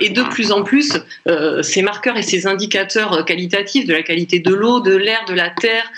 et 0.00 0.10
de 0.10 0.22
plus 0.22 0.52
en 0.52 0.62
plus, 0.62 0.92
ces 1.62 1.82
marqueurs 1.82 2.16
et 2.16 2.22
ces 2.22 2.46
indicateurs 2.46 3.24
qualitatifs 3.24 3.86
de 3.86 3.92
la 3.92 4.02
qualité 4.02 4.38
de 4.38 4.54
l'eau, 4.54 4.80
de 4.80 4.94
l'air, 4.94 5.24
de 5.28 5.34
la 5.34 5.50
terre, 5.50 5.90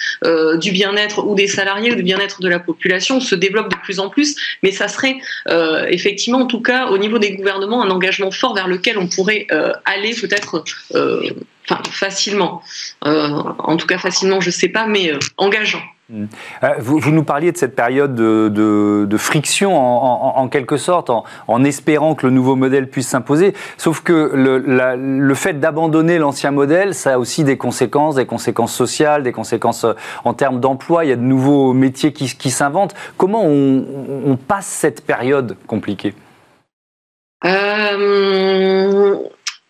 du 0.58 0.72
bien-être 0.72 1.26
ou 1.26 1.34
des 1.34 1.46
salariés 1.46 1.92
ou 1.92 1.94
du 1.94 2.02
bien-être 2.02 2.40
de 2.40 2.48
la 2.48 2.58
population 2.58 3.20
se 3.20 3.34
développent 3.34 3.70
de 3.70 3.76
plus 3.76 4.00
en 4.00 4.08
plus. 4.08 4.36
Mais 4.62 4.72
ça 4.72 4.88
serait 4.88 5.16
effectivement, 5.88 6.40
en 6.40 6.46
tout 6.46 6.62
cas, 6.62 6.88
au 6.88 6.98
niveau 6.98 7.18
des 7.18 7.32
gouvernements, 7.32 7.82
un 7.82 7.90
engagement 7.90 8.30
fort 8.30 8.54
vers 8.54 8.68
lequel 8.68 8.98
on 8.98 9.06
pourrait 9.06 9.46
aller 9.84 10.14
peut-être 10.14 10.64
facilement, 11.76 12.62
euh, 13.06 13.28
en 13.58 13.76
tout 13.76 13.86
cas 13.86 13.98
facilement, 13.98 14.40
je 14.40 14.48
ne 14.48 14.52
sais 14.52 14.68
pas, 14.68 14.86
mais 14.86 15.12
euh, 15.12 15.18
engageant. 15.36 15.82
Euh, 16.10 16.26
vous, 16.78 17.10
nous 17.10 17.22
parliez 17.22 17.52
de 17.52 17.58
cette 17.58 17.76
période 17.76 18.14
de, 18.14 19.16
friction 19.18 19.76
en, 19.76 20.48
quelque 20.48 20.78
sorte, 20.78 21.10
en, 21.10 21.64
espérant 21.64 22.14
que 22.14 22.26
le 22.26 22.32
nouveau 22.32 22.56
modèle 22.56 22.88
puisse 22.88 23.08
s'imposer. 23.08 23.54
Sauf 23.76 24.00
que 24.00 24.30
le, 24.34 25.34
fait 25.34 25.60
d'abandonner 25.60 26.18
l'ancien 26.18 26.50
modèle, 26.50 26.94
ça 26.94 27.14
a 27.14 27.18
aussi 27.18 27.44
des 27.44 27.58
conséquences, 27.58 28.14
des 28.14 28.26
conséquences 28.26 28.72
sociales, 28.72 29.22
des 29.22 29.32
conséquences 29.32 29.84
en 30.24 30.34
termes 30.34 30.60
d'emploi. 30.60 31.04
Il 31.04 31.08
y 31.08 31.12
a 31.12 31.16
de 31.16 31.20
nouveaux 31.20 31.72
métiers 31.74 32.12
qui, 32.12 32.50
s'inventent. 32.50 32.94
Comment 33.16 33.44
on, 33.44 34.36
passe 34.36 34.66
cette 34.66 35.04
période 35.04 35.56
compliquée? 35.66 36.14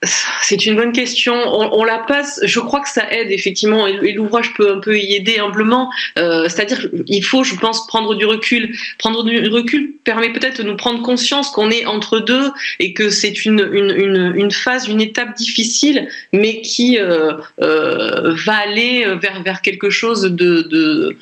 C'est 0.02 0.64
une 0.64 0.76
bonne 0.76 0.92
question. 0.92 1.34
On, 1.34 1.84
la 1.84 1.98
passe. 1.98 2.40
Je 2.44 2.60
crois 2.60 2.80
que 2.80 2.88
ça 2.88 3.12
aide 3.12 3.32
effectivement, 3.32 3.86
et, 3.86 4.12
l'ouvrage 4.12 4.54
peut 4.54 4.72
un 4.72 4.78
peu 4.78 4.96
y 4.96 5.14
aider 5.14 5.38
humblement. 5.38 5.90
Euh, 6.18 6.44
c'est-à-dire, 6.44 6.86
il 7.06 7.24
faut, 7.24 7.42
je 7.42 7.56
pense, 7.56 7.86
prendre 7.88 8.14
du 8.14 8.24
recul. 8.24 8.76
Prendre 8.98 9.24
du 9.24 9.48
recul 9.48 9.94
permet 10.04 10.32
peut-être 10.32 10.62
de 10.62 10.68
nous 10.68 10.76
prendre 10.76 11.02
conscience 11.02 11.50
qu'on 11.50 11.70
est 11.70 11.84
entre 11.84 12.20
deux 12.20 12.50
et 12.78 12.92
que 12.92 13.10
c'est 13.10 13.44
une, 13.44 14.50
phase, 14.52 14.86
une 14.86 15.00
étape 15.00 15.36
difficile, 15.36 16.08
mais 16.32 16.60
qui 16.60 16.98
euh, 16.98 17.32
euh, 17.60 18.34
va 18.34 18.54
aller 18.54 19.04
vers, 19.44 19.62
quelque 19.62 19.90
chose 19.90 20.22
de, 20.22 21.16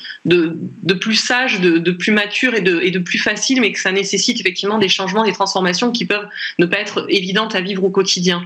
plus 1.00 1.14
sage, 1.14 1.60
de, 1.60 1.78
de, 1.78 1.90
plus 1.92 2.12
mature 2.12 2.54
et 2.54 2.60
de, 2.60 2.80
et 2.82 2.90
de 2.90 2.98
plus 2.98 3.18
facile, 3.18 3.62
mais 3.62 3.72
que 3.72 3.80
ça 3.80 3.92
nécessite 3.92 4.38
effectivement 4.38 4.78
des 4.78 4.90
changements, 4.90 5.24
des 5.24 5.32
transformations 5.32 5.90
qui 5.92 6.04
peuvent 6.04 6.28
ne 6.58 6.66
pas 6.66 6.78
être 6.78 7.06
évidentes 7.08 7.54
à 7.54 7.62
vivre 7.62 7.82
au 7.84 7.90
quotidien. 7.90 8.44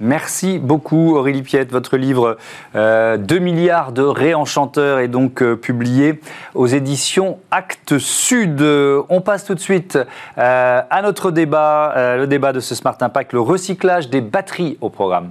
Merci 0.00 0.58
beaucoup 0.58 1.14
Aurélie 1.14 1.42
Piette. 1.42 1.70
Votre 1.70 1.96
livre 1.96 2.36
2 2.74 2.78
euh, 2.78 3.40
milliards 3.40 3.92
de 3.92 4.02
réenchanteurs 4.02 4.98
est 4.98 5.08
donc 5.08 5.40
euh, 5.40 5.54
publié 5.54 6.20
aux 6.54 6.66
éditions 6.66 7.38
Actes 7.52 7.98
Sud. 7.98 8.60
On 8.60 9.20
passe 9.20 9.44
tout 9.44 9.54
de 9.54 9.60
suite 9.60 9.96
euh, 10.36 10.82
à 10.90 11.02
notre 11.02 11.30
débat, 11.30 12.16
le 12.16 12.26
débat 12.26 12.52
de 12.52 12.58
ce 12.58 12.74
Smart 12.74 12.98
Impact, 13.00 13.32
le 13.32 13.40
recyclage 13.40 14.10
des 14.10 14.20
batteries 14.20 14.78
au 14.80 14.90
programme. 14.90 15.30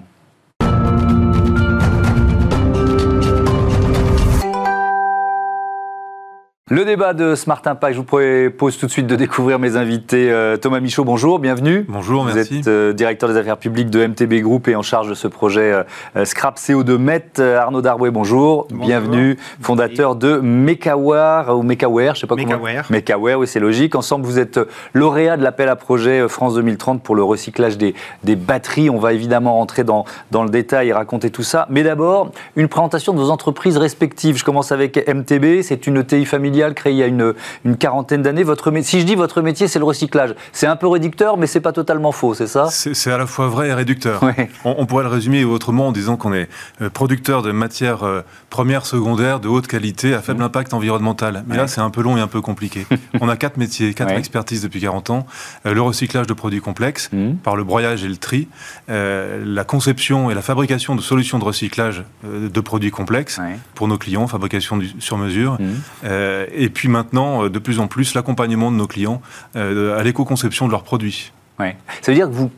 Le 6.72 6.86
débat 6.86 7.13
de 7.13 7.36
Smart 7.36 7.62
Impact, 7.65 7.93
je 7.93 8.00
vous 8.00 8.05
propose 8.05 8.77
tout 8.77 8.86
de 8.86 8.91
suite 8.91 9.05
de 9.05 9.17
découvrir 9.17 9.60
mes 9.60 9.75
invités. 9.75 10.32
Euh, 10.32 10.55
Thomas 10.55 10.79
Michaud, 10.79 11.03
bonjour, 11.03 11.39
bienvenue. 11.39 11.86
Bonjour, 11.89 12.24
merci. 12.24 12.53
Vous 12.53 12.60
êtes 12.60 12.67
euh, 12.70 12.93
directeur 12.93 13.27
des 13.27 13.36
affaires 13.36 13.58
publiques 13.58 13.89
de 13.89 14.08
MTB 14.08 14.36
Group 14.36 14.70
et 14.70 14.75
en 14.77 14.82
charge 14.82 15.10
de 15.10 15.13
ce 15.13 15.27
projet 15.27 15.84
euh, 16.15 16.24
Scrap 16.24 16.58
CO2 16.58 16.96
Met. 16.96 17.41
Arnaud 17.41 17.82
Darway, 17.82 18.12
bonjour, 18.12 18.70
bienvenue. 18.72 19.38
Fondateur 19.60 20.15
de 20.15 20.38
Mekaware, 20.38 21.53
ou 21.53 21.63
Mekaware, 21.63 22.15
je 22.15 22.22
sais 22.22 22.27
pas 22.27 22.38
comment. 22.38 22.58
Mekaware, 22.89 23.39
oui, 23.39 23.46
c'est 23.46 23.60
logique. 23.60 23.93
Ensemble, 23.96 24.25
vous 24.25 24.39
êtes 24.39 24.58
lauréat 24.93 25.36
de 25.36 25.43
l'appel 25.43 25.67
à 25.67 25.75
projet 25.75 26.29
France 26.29 26.55
2030 26.55 27.03
pour 27.03 27.15
le 27.15 27.24
recyclage 27.24 27.77
des, 27.77 27.93
des 28.24 28.38
batteries. 28.38 28.89
On 28.89 29.00
va 29.00 29.12
évidemment 29.12 29.55
rentrer 29.55 29.84
dans, 29.84 30.05
dans 30.32 30.46
le 30.46 30.50
détail 30.50 30.88
et 30.88 30.93
raconter 30.93 31.29
tout 31.29 31.43
ça. 31.43 31.67
Mais 31.70 31.84
d'abord, 31.84 32.32
une 32.55 32.70
présentation 32.70 33.12
de 33.13 33.20
vos 33.20 33.32
entreprises 33.32 33.75
respectives. 33.75 34.38
Je 34.38 34.46
commence 34.46 34.72
avec 34.72 34.96
MTB, 35.13 35.62
c'est 35.62 35.88
une 35.88 35.98
ETI 35.98 36.24
familiale 36.24 36.53
créé 36.72 36.93
il 36.93 36.98
y 36.98 37.03
a 37.03 37.08
une, 37.08 37.34
une 37.65 37.77
quarantaine 37.77 38.22
d'années. 38.22 38.43
Votre, 38.43 38.72
si 38.82 39.01
je 39.01 39.05
dis 39.05 39.15
votre 39.15 39.41
métier, 39.41 39.67
c'est 39.67 39.79
le 39.79 39.86
recyclage. 39.86 40.36
C'est 40.51 40.67
un 40.67 40.75
peu 40.75 40.88
réducteur, 40.88 41.38
mais 41.38 41.48
c'est 41.48 41.60
pas 41.60 41.74
totalement 41.74 42.12
faux, 42.12 42.34
c'est 42.34 42.48
ça? 42.48 42.67
C'est 42.70 43.12
à 43.12 43.17
la 43.17 43.27
fois 43.27 43.48
vrai 43.48 43.70
et 43.70 43.74
réducteur. 43.74 44.22
On, 44.63 44.86
pourrait 44.86 45.03
le 45.03 45.10
résumer 45.10 45.43
autrement 45.43 45.88
en 45.88 45.91
disant 45.91 46.17
qu'on 46.17 46.34
est 46.34 46.50
euh, 46.82 46.89
producteur 46.89 47.41
de 47.41 47.51
matières 47.51 48.03
euh, 48.03 48.22
premières, 48.50 48.86
secondaires, 48.86 49.39
de 49.39 49.48
haute 49.48 49.67
qualité, 49.67 50.13
à 50.13 50.22
faible 50.22 50.41
mmh. 50.41 50.46
impact 50.46 50.74
environnemental. 50.74 51.43
Mais 51.48 51.58
là, 51.58 51.67
c'est 51.67 51.82
un 51.82 51.89
peu 51.89 52.01
long 52.01 52.17
et 52.17 52.22
un 52.22 52.27
peu 52.27 52.41
compliqué. 52.41 52.86
on 53.22 53.29
a 53.29 53.36
quatre 53.36 53.58
métiers, 53.58 53.93
quatre 53.93 54.12
expertises 54.12 54.62
depuis 54.62 54.82
40 54.82 55.10
ans. 55.10 55.27
Euh, 55.65 55.74
le 55.74 55.82
recyclage 55.82 56.27
de 56.27 56.34
produits 56.34 56.62
complexes, 56.62 57.10
mmh. 57.12 57.36
par 57.43 57.55
le 57.55 57.63
broyage 57.63 58.03
et 58.03 58.08
le 58.08 58.17
tri, 58.17 58.48
la 58.88 59.63
conception 59.63 60.29
et 60.29 60.34
la 60.34 60.41
fabrication 60.41 60.96
de 60.96 61.01
solutions 61.01 61.39
de 61.39 61.43
recyclage 61.43 62.03
de 62.24 62.60
produits 62.60 62.91
complexes 62.91 63.39
pour 63.75 63.88
nos 63.88 63.98
clients, 63.98 64.27
fabrication 64.27 64.79
sur 65.00 65.17
mesure. 65.17 65.53
Mmh. 65.53 65.65
Euh, 66.05 66.42
et 66.53 66.69
puis 66.69 66.89
maintenant, 66.89 67.45
euh, 67.45 67.50
de 67.50 67.59
plus 67.59 67.79
en 67.79 67.88
plus, 67.88 68.13
l'accompagnement 68.13 68.71
de 68.71 68.77
nos 68.77 68.88
clients 68.88 69.21
euh, 69.55 69.97
à 69.97 70.03
l'éco-conception 70.03 70.67
de 70.67 70.71
leurs 70.71 70.83
produits. 70.83 71.31
Ouais. 71.59 71.75
Ça 72.01 72.12
veut 72.12 72.17
dire 72.17 72.27
que 72.27 72.33
vous, 72.33 72.51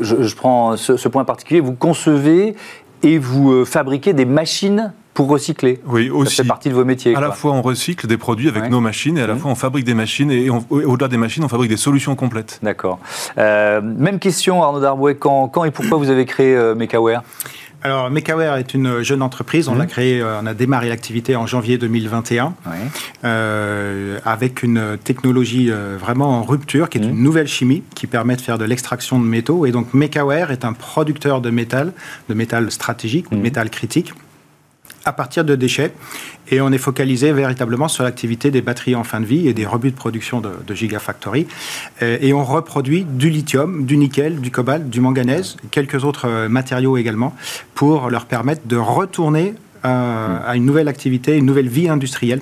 je, 0.00 0.34
prends 0.34 0.76
ce, 0.76 1.08
point 1.08 1.24
particulier, 1.24 1.60
vous 1.60 1.74
concevez 1.74 2.54
et 3.02 3.18
vous 3.18 3.64
fabriquez 3.64 4.12
des 4.12 4.24
machines 4.24 4.92
pour 5.14 5.28
recycler. 5.28 5.80
Oui, 5.86 6.10
aussi. 6.10 6.36
Ça 6.36 6.42
fait 6.42 6.48
partie 6.48 6.68
de 6.68 6.74
vos 6.74 6.84
métiers. 6.84 7.14
À 7.14 7.20
la 7.20 7.32
fois, 7.32 7.52
on 7.52 7.62
recycle 7.62 8.06
des 8.06 8.16
produits 8.16 8.48
avec 8.48 8.70
nos 8.70 8.80
machines 8.80 9.18
et 9.18 9.22
à 9.22 9.26
la 9.26 9.34
mmh. 9.34 9.38
fois, 9.38 9.50
on 9.50 9.54
fabrique 9.54 9.84
des 9.84 9.94
machines 9.94 10.30
et 10.30 10.48
au-delà 10.50 11.08
des 11.08 11.16
machines, 11.16 11.42
on 11.42 11.48
fabrique 11.48 11.70
des 11.70 11.76
solutions 11.76 12.14
complètes. 12.14 12.58
D'accord. 12.62 12.98
même 13.36 14.18
question, 14.18 14.62
Arnaud 14.62 14.80
Darbouet. 14.80 15.16
Quand, 15.16 15.48
quand, 15.48 15.64
et 15.64 15.70
pourquoi 15.70 15.98
vous 15.98 16.10
avez 16.10 16.26
créé 16.26 16.56
Mekaware? 16.76 17.22
Alors, 17.82 18.10
Mekaware 18.10 18.56
est 18.56 18.74
une 18.74 19.02
jeune 19.02 19.22
entreprise. 19.22 19.68
On 19.68 19.74
l'a 19.74 19.84
mhm. 19.84 19.90
créé, 19.90 20.20
euh, 20.20 20.40
on 20.42 20.46
a 20.46 20.54
démarré 20.54 20.88
l'activité 20.88 21.34
en 21.36 21.46
janvier 21.46 21.78
2021 21.78 22.54
euh, 23.24 24.18
avec 24.24 24.62
une 24.62 24.98
technologie 25.02 25.70
euh, 25.70 25.96
vraiment 25.98 26.38
en 26.38 26.42
rupture, 26.42 26.90
qui 26.90 26.98
est 26.98 27.00
mhm. 27.00 27.10
une 27.10 27.22
nouvelle 27.22 27.48
chimie 27.48 27.82
qui 27.94 28.06
permet 28.06 28.36
de 28.36 28.40
faire 28.42 28.58
de 28.58 28.64
l'extraction 28.64 29.18
de 29.18 29.24
métaux. 29.24 29.64
Et 29.64 29.72
donc, 29.72 29.94
Mekaware 29.94 30.50
est 30.50 30.64
un 30.64 30.74
producteur 30.74 31.40
de 31.40 31.50
métal, 31.50 31.92
de 32.28 32.34
métal 32.34 32.70
stratégique 32.70 33.26
ou 33.28 33.30
de 33.30 33.36
mhm. 33.36 33.44
métal 33.44 33.70
critique 33.70 34.12
à 35.04 35.12
partir 35.12 35.44
de 35.44 35.54
déchets. 35.54 35.92
Et 36.50 36.60
on 36.60 36.72
est 36.72 36.78
focalisé 36.78 37.32
véritablement 37.32 37.88
sur 37.88 38.02
l'activité 38.04 38.50
des 38.50 38.60
batteries 38.60 38.96
en 38.96 39.04
fin 39.04 39.20
de 39.20 39.26
vie 39.26 39.48
et 39.48 39.54
des 39.54 39.66
rebuts 39.66 39.92
de 39.92 39.96
production 39.96 40.40
de, 40.40 40.74
Gigafactory. 40.74 41.46
Euh, 42.02 42.18
et 42.20 42.32
on 42.32 42.44
reproduit 42.44 43.04
du 43.04 43.30
lithium, 43.30 43.84
du 43.84 43.96
nickel, 43.96 44.40
du 44.40 44.50
cobalt, 44.50 44.88
du 44.88 45.00
manganèse, 45.00 45.56
quelques 45.70 46.04
autres 46.04 46.28
euh, 46.28 46.48
matériaux 46.48 46.96
également, 46.96 47.34
pour 47.74 48.10
leur 48.10 48.26
permettre 48.26 48.62
de 48.66 48.76
retourner 48.76 49.54
euh, 49.84 50.38
à 50.44 50.56
une 50.56 50.64
nouvelle 50.64 50.88
activité, 50.88 51.36
une 51.36 51.46
nouvelle 51.46 51.68
vie 51.68 51.88
industrielle 51.88 52.40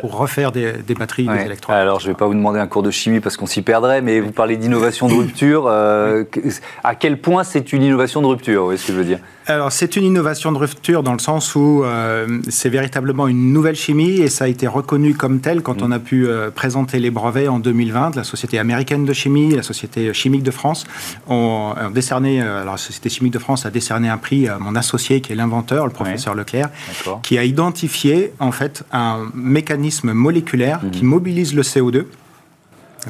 pour 0.00 0.16
refaire 0.16 0.52
des, 0.52 0.72
batteries, 0.98 1.26
des 1.26 1.44
électrons. 1.44 1.74
Alors, 1.74 2.00
je 2.00 2.06
ne 2.06 2.12
vais 2.12 2.16
pas 2.16 2.26
vous 2.26 2.32
demander 2.32 2.58
un 2.58 2.66
cours 2.66 2.82
de 2.82 2.90
chimie 2.90 3.20
parce 3.20 3.36
qu'on 3.36 3.44
s'y 3.44 3.60
perdrait, 3.60 4.00
mais 4.00 4.20
vous 4.20 4.32
parlez 4.32 4.56
d'innovation 4.56 5.06
de 5.06 5.12
rupture. 5.12 5.68
à 5.68 6.94
quel 6.94 7.20
point 7.20 7.44
c'est 7.44 7.74
une 7.74 7.82
innovation 7.82 8.22
de 8.22 8.26
rupture, 8.26 8.64
vous 8.64 8.76
ce 8.76 8.86
que 8.86 8.92
je 8.94 8.98
veux 8.98 9.04
dire? 9.04 9.18
Alors, 9.46 9.72
c'est 9.72 9.96
une 9.96 10.04
innovation 10.04 10.52
de 10.52 10.58
rupture 10.58 11.02
dans 11.02 11.12
le 11.12 11.18
sens 11.18 11.54
où 11.56 11.82
euh, 11.84 12.40
c'est 12.48 12.68
véritablement 12.68 13.26
une 13.26 13.52
nouvelle 13.52 13.74
chimie 13.74 14.20
et 14.20 14.28
ça 14.28 14.44
a 14.44 14.48
été 14.48 14.68
reconnu 14.68 15.14
comme 15.14 15.40
tel 15.40 15.62
quand 15.62 15.80
mm. 15.80 15.84
on 15.84 15.90
a 15.90 15.98
pu 15.98 16.28
euh, 16.28 16.50
présenter 16.50 17.00
les 17.00 17.10
brevets 17.10 17.48
en 17.48 17.58
2020. 17.58 18.14
La 18.14 18.24
Société 18.24 18.58
américaine 18.58 19.04
de 19.04 19.12
chimie, 19.12 19.54
la 19.54 19.62
Société 19.62 20.14
chimique 20.14 20.44
de 20.44 20.52
France 20.52 20.84
ont, 21.28 21.74
décerné, 21.92 22.40
euh, 22.40 22.62
alors 22.62 22.74
la 22.74 22.78
Société 22.78 23.08
chimique 23.08 23.32
de 23.32 23.40
France 23.40 23.66
a 23.66 23.70
décerné 23.70 24.08
un 24.08 24.18
prix 24.18 24.46
à 24.46 24.58
mon 24.58 24.76
associé 24.76 25.20
qui 25.20 25.32
est 25.32 25.36
l'inventeur, 25.36 25.86
le 25.86 25.92
professeur 25.92 26.34
Leclerc, 26.34 26.70
qui 27.22 27.36
a 27.36 27.44
identifié 27.44 28.32
en 28.38 28.52
fait 28.52 28.84
un 28.92 29.28
mécanisme 29.34 30.12
moléculaire 30.12 30.80
mm-hmm. 30.84 30.90
qui 30.90 31.04
mobilise 31.04 31.54
le 31.54 31.62
CO2 31.62 32.04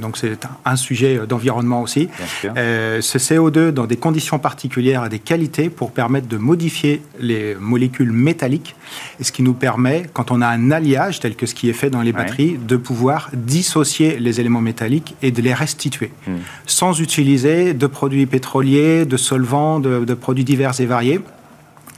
donc 0.01 0.17
c'est 0.17 0.39
un 0.65 0.77
sujet 0.77 1.21
d'environnement 1.29 1.83
aussi. 1.83 2.09
Euh, 2.57 3.01
ce 3.01 3.19
CO2 3.19 3.71
dans 3.71 3.87
des 3.87 3.97
conditions 3.97 4.39
particulières 4.39 5.03
a 5.03 5.09
des 5.09 5.19
qualités 5.19 5.69
pour 5.69 5.93
permettre 5.93 6.29
de 6.29 6.37
modifier 6.37 7.03
les 7.19 7.55
molécules 7.55 8.13
métalliques, 8.13 8.75
et 9.21 9.25
ce 9.25 9.33
qui 9.33 9.43
nous 9.43 9.55
permet, 9.55 10.05
quand 10.13 10.31
on 10.31 10.41
a 10.41 10.47
un 10.47 10.71
alliage 10.71 11.21
tel 11.21 11.37
que 11.37 11.47
ce 11.47 11.55
qui 11.55 11.69
est 11.69 11.75
fait 11.75 11.91
dans 11.91 12.03
les 12.03 12.13
batteries, 12.13 12.59
de 12.59 12.77
pouvoir 12.77 13.31
dissocier 13.35 14.19
les 14.19 14.41
éléments 14.41 14.61
métalliques 14.61 15.15
et 15.23 15.31
de 15.31 15.43
les 15.43 15.55
restituer, 15.55 16.11
hmm. 16.27 16.37
sans 16.67 17.01
utiliser 17.01 17.75
de 17.75 17.87
produits 17.87 18.27
pétroliers, 18.27 19.05
de 19.05 19.17
solvants, 19.17 19.81
de 19.81 20.15
produits 20.15 20.45
divers 20.45 20.81
et 20.81 20.87
variés 20.87 21.21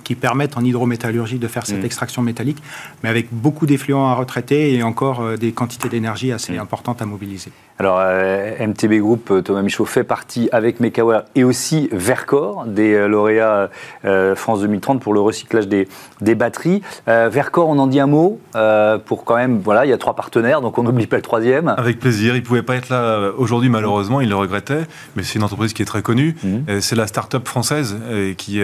qui 0.05 0.15
permettent 0.15 0.57
en 0.57 0.65
hydrométallurgie 0.65 1.39
de 1.39 1.49
faire 1.49 1.67
cette 1.67 1.83
mm. 1.83 1.87
extraction 1.87 2.23
métallique, 2.23 2.63
mais 3.05 3.11
avec 3.11 3.29
beaucoup 3.31 3.67
d'effluents 3.67 4.09
à 4.09 4.15
retraiter 4.15 4.73
et 4.73 4.83
encore 4.83 5.21
euh, 5.21 5.37
des 5.37 5.53
quantités 5.53 5.91
d'énergie 5.91 6.33
assez 6.33 6.57
importantes 6.57 7.03
à 7.03 7.05
mobiliser. 7.05 7.51
Alors, 7.79 7.99
euh, 8.01 8.67
MTB 8.67 8.95
Group, 9.01 9.31
euh, 9.31 9.43
Thomas 9.43 9.61
Michaud 9.61 9.85
fait 9.85 10.05
partie 10.05 10.49
avec 10.53 10.81
Mekawer 10.81 11.21
et 11.35 11.45
aussi 11.45 11.91
Vercor, 11.93 12.65
des 12.65 13.07
lauréats 13.07 13.69
France 14.37 14.61
2030 14.61 15.03
pour 15.03 15.13
le 15.13 15.21
recyclage 15.21 15.69
des, 15.69 15.87
des 16.23 16.35
batteries. 16.35 16.81
Vercor, 17.07 17.69
on 17.69 17.79
en 17.79 17.87
dit 17.87 18.01
un 18.01 18.07
mot 18.07 18.41
pour 19.05 19.25
quand 19.25 19.37
même, 19.37 19.59
voilà, 19.59 19.85
il 19.85 19.91
y 19.91 19.93
a 19.93 19.99
trois 19.99 20.15
partenaires, 20.15 20.61
donc 20.61 20.79
on 20.79 20.83
n'oublie 20.83 21.07
pas 21.07 21.17
le 21.17 21.23
troisième. 21.23 21.75
Avec 21.77 21.99
plaisir. 21.99 22.37
Il 22.37 22.41
ne 22.41 22.47
pouvait 22.47 22.63
pas 22.63 22.77
être 22.77 22.89
là 22.89 23.33
aujourd'hui, 23.37 23.69
malheureusement, 23.69 24.21
il 24.21 24.29
le 24.29 24.37
regrettait, 24.37 24.85
mais 25.17 25.23
c'est 25.23 25.35
une 25.35 25.45
entreprise 25.45 25.73
qui 25.73 25.83
est 25.83 25.87
très 25.87 26.03
connue. 26.03 26.37
Mm. 26.43 26.81
C'est 26.81 26.97
la 26.97 27.07
start-up 27.07 27.47
française 27.47 27.97
qui, 28.39 28.63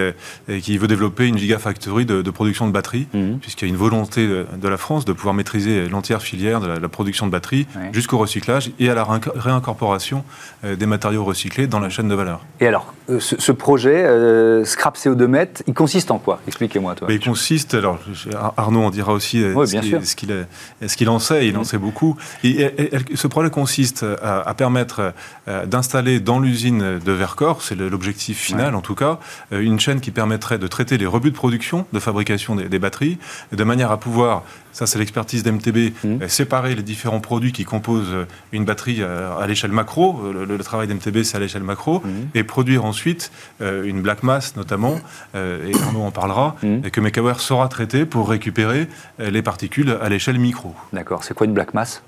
qui 0.62 0.78
veut 0.78 0.88
développer 0.88 1.26
une 1.26 1.36
gigafactory 1.36 2.06
de, 2.06 2.22
de 2.22 2.30
production 2.30 2.66
de 2.66 2.72
batteries, 2.72 3.08
mhm. 3.12 3.38
puisqu'il 3.40 3.66
y 3.66 3.68
a 3.68 3.72
une 3.72 3.78
volonté 3.78 4.29
de, 4.30 4.68
la 4.68 4.76
France 4.76 5.04
de 5.04 5.12
pouvoir 5.12 5.34
maîtriser 5.34 5.88
l'entière 5.88 6.22
filière 6.22 6.60
de 6.60 6.66
la, 6.66 6.88
production 6.88 7.26
de 7.26 7.32
batteries 7.32 7.66
jusqu'au 7.92 8.18
recyclage 8.18 8.72
et 8.78 8.90
à 8.90 8.94
la 8.94 9.04
réincorporation 9.04 10.24
euh, 10.64 10.76
des 10.76 10.86
matériaux 10.86 11.24
recyclés 11.24 11.66
dans 11.66 11.78
la 11.78 11.88
chaîne 11.88 12.08
de 12.08 12.14
valeur. 12.14 12.40
Et 12.60 12.66
alors, 12.66 12.92
euh, 13.08 13.20
ce, 13.20 13.52
projet, 13.52 14.04
euh, 14.04 14.64
Scrap 14.64 14.96
CO2 14.96 15.26
Met, 15.26 15.52
il 15.66 15.74
consiste 15.74 16.10
en 16.10 16.18
quoi? 16.18 16.40
Expliquez-moi, 16.46 16.94
toi. 16.94 17.08
il 17.10 17.20
consiste, 17.20 17.74
alors 17.74 17.98
Arnaud 18.56 18.82
en 18.82 18.90
dira 18.90 19.12
aussi 19.12 19.40
ce 19.40 20.16
qu'il 20.16 20.46
ce 20.86 20.96
qu'il 20.96 21.08
en 21.08 21.18
sait, 21.18 21.46
il 21.46 21.56
en 21.56 21.60
mhm. 21.60 21.64
sait 21.64 21.78
beaucoup. 21.78 22.16
Et, 22.44 22.70
ce 23.14 23.26
projet 23.26 23.50
consiste 23.50 24.04
à, 24.22 24.54
permettre 24.54 25.12
d'installer 25.66 26.20
dans 26.20 26.38
l'usine 26.38 26.98
de 26.98 27.12
Vercors, 27.12 27.62
c'est 27.62 27.74
l'objectif 27.74 28.38
final 28.38 28.74
en 28.74 28.80
tout 28.80 28.94
cas, 28.94 29.18
une 29.50 29.78
chaîne 29.80 30.00
qui 30.00 30.10
permettrait 30.10 30.58
de 30.58 30.66
traiter 30.66 30.98
les 30.98 31.06
but 31.20 31.30
de 31.30 31.36
production, 31.36 31.86
de 31.92 31.98
fabrication 31.98 32.56
des, 32.56 32.78
batteries, 32.78 33.18
de 33.52 33.64
manière 33.64 33.90
à 33.90 33.98
pouvoir, 33.98 34.19
ça 34.72 34.86
c'est 34.86 34.98
l'expertise 34.98 35.42
d'MTB, 35.42 35.76
mmh. 35.76 36.22
euh, 36.22 36.28
séparer 36.28 36.74
les 36.74 36.82
différents 36.82 37.20
produits 37.20 37.52
qui 37.52 37.64
composent 37.64 38.12
euh, 38.12 38.26
une 38.52 38.64
batterie 38.64 38.98
euh, 39.00 39.36
à, 39.36 39.46
l'échelle 39.46 39.72
macro, 39.72 40.20
le, 40.32 40.58
travail 40.58 40.86
d'MTB 40.88 41.22
c'est 41.22 41.36
à 41.36 41.40
l'échelle 41.40 41.62
macro, 41.62 42.00
mmh. 42.00 42.08
et 42.34 42.44
produire 42.44 42.84
ensuite 42.84 43.32
une 43.60 44.02
black 44.02 44.22
mass 44.22 44.56
notamment, 44.56 45.00
et 45.34 45.72
Arnaud 45.82 46.02
en 46.02 46.10
parlera, 46.10 46.56
mmh. 46.62 46.84
et 46.84 46.90
que 46.90 47.00
Mekawer 47.00 47.34
saura 47.38 47.68
traiter 47.68 48.04
pour 48.04 48.28
récupérer 48.28 48.88
les 49.18 49.42
particules 49.42 49.96
à 50.00 50.08
l'échelle 50.08 50.38
micro. 50.38 50.74
D'accord, 50.92 51.24
c'est 51.24 51.34
quoi 51.34 51.46
une 51.46 51.54
black 51.54 51.74
mass? 51.74 52.02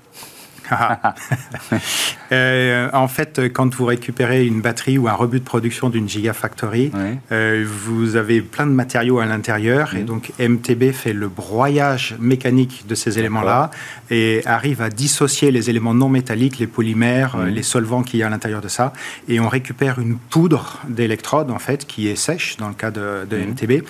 euh, 2.31 2.89
en 2.93 3.07
fait, 3.07 3.41
quand 3.53 3.73
vous 3.75 3.85
récupérez 3.85 4.45
une 4.45 4.61
batterie 4.61 4.97
ou 4.97 5.07
un 5.07 5.13
rebut 5.13 5.39
de 5.39 5.45
production 5.45 5.89
d'une 5.89 6.07
gigafactory, 6.07 6.91
euh, 7.31 7.65
vous 7.67 8.15
avez 8.15 8.41
plein 8.41 8.65
de 8.65 8.71
matériaux 8.71 9.19
à 9.19 9.25
l'intérieur 9.25 9.95
et 9.95 10.03
donc 10.03 10.31
MTB 10.39 10.91
fait 10.91 11.13
le 11.13 11.27
broyage 11.27 12.15
mécanique 12.19 12.85
de 12.87 12.95
ces 12.95 13.19
éléments-là 13.19 13.71
et 14.09 14.41
arrive 14.45 14.81
à 14.81 14.89
dissocier 14.89 15.51
les 15.51 15.69
éléments 15.69 15.93
non 15.93 16.09
métalliques, 16.09 16.59
les 16.59 16.67
polymères, 16.67 17.37
les 17.45 17.63
solvants 17.63 18.03
qu'il 18.03 18.19
y 18.19 18.23
a 18.23 18.27
à 18.27 18.29
l'intérieur 18.29 18.61
de 18.61 18.67
ça 18.67 18.93
et 19.27 19.39
on 19.39 19.47
récupère 19.47 19.99
une 19.99 20.17
poudre 20.17 20.79
d'électrode 20.87 21.51
en 21.51 21.59
fait 21.59 21.85
qui 21.85 22.07
est 22.07 22.15
sèche 22.15 22.57
dans 22.57 22.67
le 22.67 22.73
cas 22.73 22.91
de, 22.91 23.25
MTB 23.31 23.83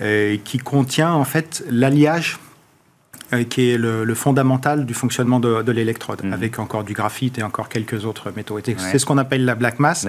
euh, 0.00 0.36
qui 0.44 0.58
contient 0.58 1.12
en 1.12 1.24
fait 1.24 1.64
l'alliage 1.70 2.38
qui 3.42 3.70
est 3.70 3.78
le, 3.78 4.14
fondamental 4.14 4.86
du 4.86 4.94
fonctionnement 4.94 5.40
de, 5.40 5.72
l'électrode, 5.72 6.24
mhm. 6.24 6.32
avec 6.32 6.58
encore 6.58 6.84
du 6.84 6.92
graphite 6.92 7.38
et 7.38 7.42
encore 7.42 7.68
quelques 7.68 8.04
autres 8.04 8.32
métaux. 8.34 8.58
C'est 8.78 8.98
ce 8.98 9.06
qu'on 9.06 9.18
appelle 9.18 9.44
la 9.44 9.54
black 9.54 9.78
mass, 9.78 10.06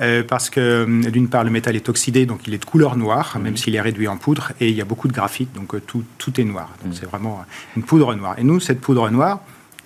euh, 0.00 0.22
parce 0.22 0.50
que 0.50 0.60
euh, 0.60 1.10
d'une 1.10 1.28
part 1.28 1.44
le 1.44 1.50
métal 1.50 1.76
est 1.76 1.88
oxydé, 1.88 2.26
donc 2.26 2.46
il 2.46 2.54
est 2.54 2.58
de 2.58 2.64
couleur 2.64 2.96
noire, 2.96 3.34
mhm. 3.36 3.42
même 3.42 3.56
s'il 3.56 3.74
est 3.74 3.80
réduit 3.80 4.08
en 4.08 4.16
poudre, 4.16 4.52
et 4.60 4.68
il 4.68 4.76
y 4.76 4.80
a 4.80 4.84
beaucoup 4.84 5.08
de 5.08 5.12
graphite, 5.12 5.52
donc 5.54 5.74
tout, 5.86 6.04
tout 6.18 6.40
est 6.40 6.44
noir. 6.44 6.70
Donc 6.82 6.92
mhm. 6.92 6.98
c'est 6.98 7.06
vraiment 7.06 7.44
une 7.76 7.82
poudre 7.82 8.14
noire. 8.14 8.36
Et 8.38 8.44
nous, 8.44 8.60
cette 8.60 8.80
poudre 8.80 9.10
noire, 9.10 9.40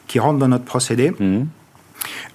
qui 0.07 0.19
rentre 0.19 0.39
dans 0.39 0.49
notre 0.49 0.65
procédé, 0.65 1.13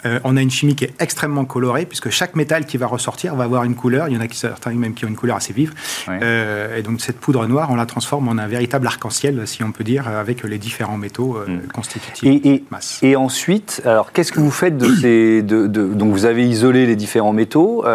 euh, 0.06 0.20
on 0.24 0.38
a 0.38 0.42
une 0.42 0.52
chimie 0.52 0.76
qui 0.76 0.86
est 0.86 0.94
extrêmement 1.00 1.46
colorée, 1.46 1.86
puisque 1.86 2.10
chaque 2.10 2.36
métal 2.36 2.66
qui 2.66 2.78
va 2.78 2.88
ressortir 2.88 3.36
va 3.36 3.44
avoir 3.44 3.64
une 3.64 3.76
couleur. 3.76 4.08
Il 4.08 4.16
y 4.16 4.18
en 4.18 4.22
a 4.22 4.28
qui, 4.28 4.38
certains 4.38 4.72
même 4.72 4.94
qui 4.94 5.06
ont 5.06 5.08
une 5.08 5.16
couleur 5.16 5.38
assez 5.38 5.54
vive. 5.54 5.74
Euh, 6.10 6.78
et 6.78 6.84
donc 6.84 7.02
cette 7.02 7.20
poudre 7.20 7.46
noire, 7.48 7.70
on 7.72 7.76
la 7.76 7.86
transforme 7.86 8.28
en 8.28 8.38
un 8.38 8.48
véritable 8.48 8.88
arc-en-ciel, 8.88 9.48
si 9.48 9.64
on 9.64 9.72
peut 9.72 9.84
dire, 9.84 10.08
avec 10.08 10.44
les 10.44 10.58
différents 10.58 10.98
métaux 10.98 11.38
euh, 11.38 11.48
mm. 11.48 11.68
constitutifs 11.74 12.24
et, 12.24 12.50
et, 12.50 12.64
masse. 12.72 13.00
Et 13.02 13.16
ensuite, 13.16 13.82
alors 13.86 14.12
qu'est-ce 14.12 14.32
que 14.32 14.40
vous 14.40 14.52
faites 14.52 14.78
de 14.78 14.94
ces... 14.96 15.42
De, 15.42 15.68
donc 15.68 16.12
vous 16.12 16.26
avez 16.26 16.48
isolé 16.48 16.86
les 16.86 16.96
différents 16.96 17.34
métaux. 17.34 17.86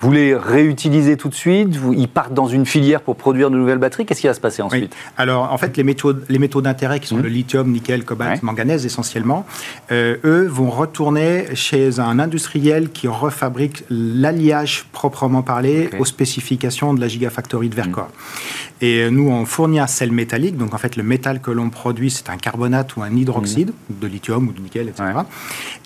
Vous 0.00 0.12
les 0.12 0.34
réutilisez 0.34 1.18
tout 1.18 1.28
de 1.28 1.34
suite 1.34 1.76
vous, 1.76 1.92
Ils 1.92 2.08
partent 2.08 2.32
dans 2.32 2.46
une 2.46 2.64
filière 2.64 3.02
pour 3.02 3.16
produire 3.16 3.50
de 3.50 3.56
nouvelles 3.56 3.78
batteries 3.78 4.06
Qu'est-ce 4.06 4.22
qui 4.22 4.26
va 4.26 4.34
se 4.34 4.40
passer 4.40 4.62
ensuite? 4.62 4.96
Alors, 5.18 5.52
en 5.52 5.58
fait, 5.58 5.76
les 5.76 5.84
métaux, 5.84 6.14
les 6.28 6.38
métaux 6.38 6.62
d'intérêt, 6.62 7.00
qui 7.00 7.08
sont 7.08 7.16
mmh. 7.16 7.22
le 7.22 7.28
lithium, 7.28 7.70
nickel, 7.70 8.04
cobalt, 8.04 8.42
manganèse 8.42 8.86
essentiellement, 8.86 9.44
euh, 9.92 10.16
eux 10.24 10.46
vont 10.46 10.70
retourner 10.70 11.54
chez 11.54 12.00
un 12.00 12.18
industriel 12.18 12.90
qui 12.90 13.08
refabrique 13.08 13.84
l'alliage 13.90 14.86
proprement 14.92 15.42
parlé 15.42 15.90
aux 15.98 16.06
spécifications 16.06 16.94
de 16.94 17.00
la 17.00 17.08
Gigafactory 17.08 17.68
de 17.68 17.74
Vercors. 17.74 18.08
Mmh. 18.08 18.84
Et 18.84 19.10
nous, 19.10 19.28
on 19.28 19.44
fournit 19.44 19.78
un 19.78 19.86
sel 19.86 20.10
métallique. 20.10 20.56
Donc, 20.56 20.72
en 20.72 20.78
fait, 20.78 20.96
le 20.96 21.02
métal 21.02 21.42
que 21.42 21.50
l'on 21.50 21.68
produit, 21.68 22.10
c'est 22.10 22.30
un 22.30 22.38
carbonate 22.38 22.96
ou 22.96 23.02
un 23.02 23.14
hydroxyde, 23.14 23.70
mmh. 23.70 24.00
de 24.00 24.06
lithium 24.06 24.48
ou 24.48 24.52
de 24.52 24.60
nickel, 24.60 24.88
etc. 24.88 25.04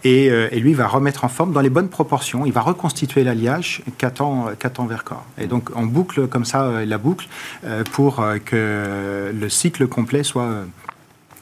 Et, 0.04 0.30
euh, 0.30 0.48
et, 0.52 0.60
lui 0.60 0.74
va 0.74 0.86
remettre 0.86 1.24
en 1.24 1.28
forme 1.28 1.52
dans 1.52 1.60
les 1.60 1.70
bonnes 1.70 1.88
proportions. 1.88 2.46
Il 2.46 2.52
va 2.52 2.60
reconstituer 2.60 3.24
l'alliage 3.24 3.82
qu'attend 4.10 4.86
Vercors. 4.86 5.24
Et 5.38 5.46
donc, 5.46 5.70
on 5.74 5.86
boucle 5.86 6.26
comme 6.28 6.44
ça 6.44 6.62
euh, 6.62 6.84
la 6.84 6.98
boucle 6.98 7.28
euh, 7.64 7.82
pour 7.92 8.22
que 8.44 9.32
le 9.32 9.48
cycle 9.48 9.86
complet 9.86 10.22
soit 10.22 10.50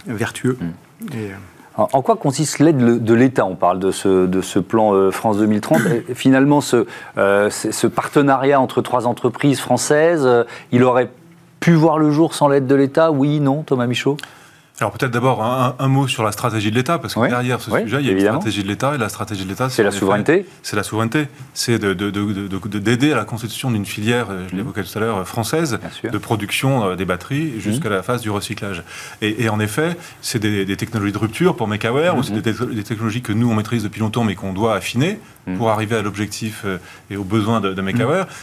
vertueux. 0.06 0.58
Mmh. 0.60 1.06
En 1.76 2.02
quoi 2.02 2.16
consiste 2.16 2.58
l'aide 2.58 3.02
de 3.02 3.14
l'État? 3.14 3.46
On 3.46 3.56
parle 3.56 3.78
de 3.78 3.90
ce, 3.90 4.26
de 4.26 4.40
ce 4.42 4.58
plan 4.58 5.10
France 5.10 5.38
2030. 5.38 5.80
finalement, 6.14 6.60
ce, 6.60 6.86
ce, 7.16 7.86
partenariat 7.86 8.60
entre 8.60 8.82
trois 8.82 9.06
entreprises 9.06 9.58
françaises, 9.58 10.28
il 10.70 10.84
aurait 10.84 11.10
pu 11.60 11.72
voir 11.72 11.98
le 11.98 12.10
jour 12.10 12.34
sans 12.34 12.48
l'aide 12.48 12.66
de 12.66 12.74
l'État? 12.74 13.10
Oui, 13.10 13.40
non, 13.40 13.62
Thomas 13.62 13.86
Michaud? 13.86 14.16
Alors 14.82 14.92
peut-être 14.92 15.12
d'abord 15.12 15.42
un, 15.42 15.88
mot 15.88 16.08
sur 16.08 16.24
la 16.24 16.32
stratégie 16.32 16.70
de 16.70 16.74
l'État, 16.74 16.98
parce 16.98 17.14
que 17.14 17.28
derrière 17.28 17.60
ce 17.60 17.70
sujet, 17.70 17.98
il 18.00 18.06
y 18.06 18.10
a 18.10 18.12
une 18.12 18.20
stratégie 18.20 18.62
de 18.62 18.68
l'État, 18.68 18.94
et 18.94 18.98
la 18.98 19.08
stratégie 19.08 19.44
de 19.44 19.48
l'État, 19.48 19.70
c'est 19.70 19.84
la 19.84 19.92
souveraineté. 19.92 20.44
C'est 20.62 20.74
la 20.76 20.82
souveraineté, 20.82 21.28
c'est 21.54 21.78
d'aider 21.78 22.96
de, 22.96 23.12
à 23.12 23.16
la 23.16 23.24
constitution 23.24 23.70
d'une 23.70 23.86
filière, 23.86 24.26
euh, 24.30 24.46
je 24.48 24.54
mmh. 24.54 24.58
l'évoquais 24.58 24.82
tout 24.82 24.98
à 24.98 25.00
l'heure, 25.00 25.26
française, 25.26 25.78
de 26.02 26.18
production 26.18 26.84
euh, 26.84 26.96
des 26.96 27.04
batteries 27.04 27.60
jusqu'à 27.60 27.88
mmh. 27.88 27.92
la 27.92 28.02
phase 28.02 28.22
du 28.22 28.30
recyclage. 28.30 28.82
Et, 29.20 29.48
en 29.48 29.60
effet, 29.60 29.96
c'est 30.20 30.40
des, 30.40 30.76
technologies 30.76 31.12
de 31.12 31.18
rupture 31.18 31.54
pour 31.54 31.68
Mekawer, 31.68 32.10
ou 32.16 32.24
c'est 32.24 32.32
mmh. 32.32 32.74
des, 32.74 32.82
technologies 32.82 33.22
que 33.22 33.32
nous 33.32 33.48
on 33.48 33.54
maîtrise 33.54 33.84
depuis 33.84 34.00
longtemps, 34.00 34.24
mais 34.24 34.34
qu'on 34.34 34.52
doit 34.52 34.74
affiner 34.74 35.18
pour 35.56 35.70
arriver 35.70 35.96
à 35.96 36.02
l'objectif 36.02 36.62
euh, 36.64 36.78
et 37.10 37.16
aux 37.16 37.24
besoins 37.24 37.60
de, 37.60 37.72
de 37.72 37.82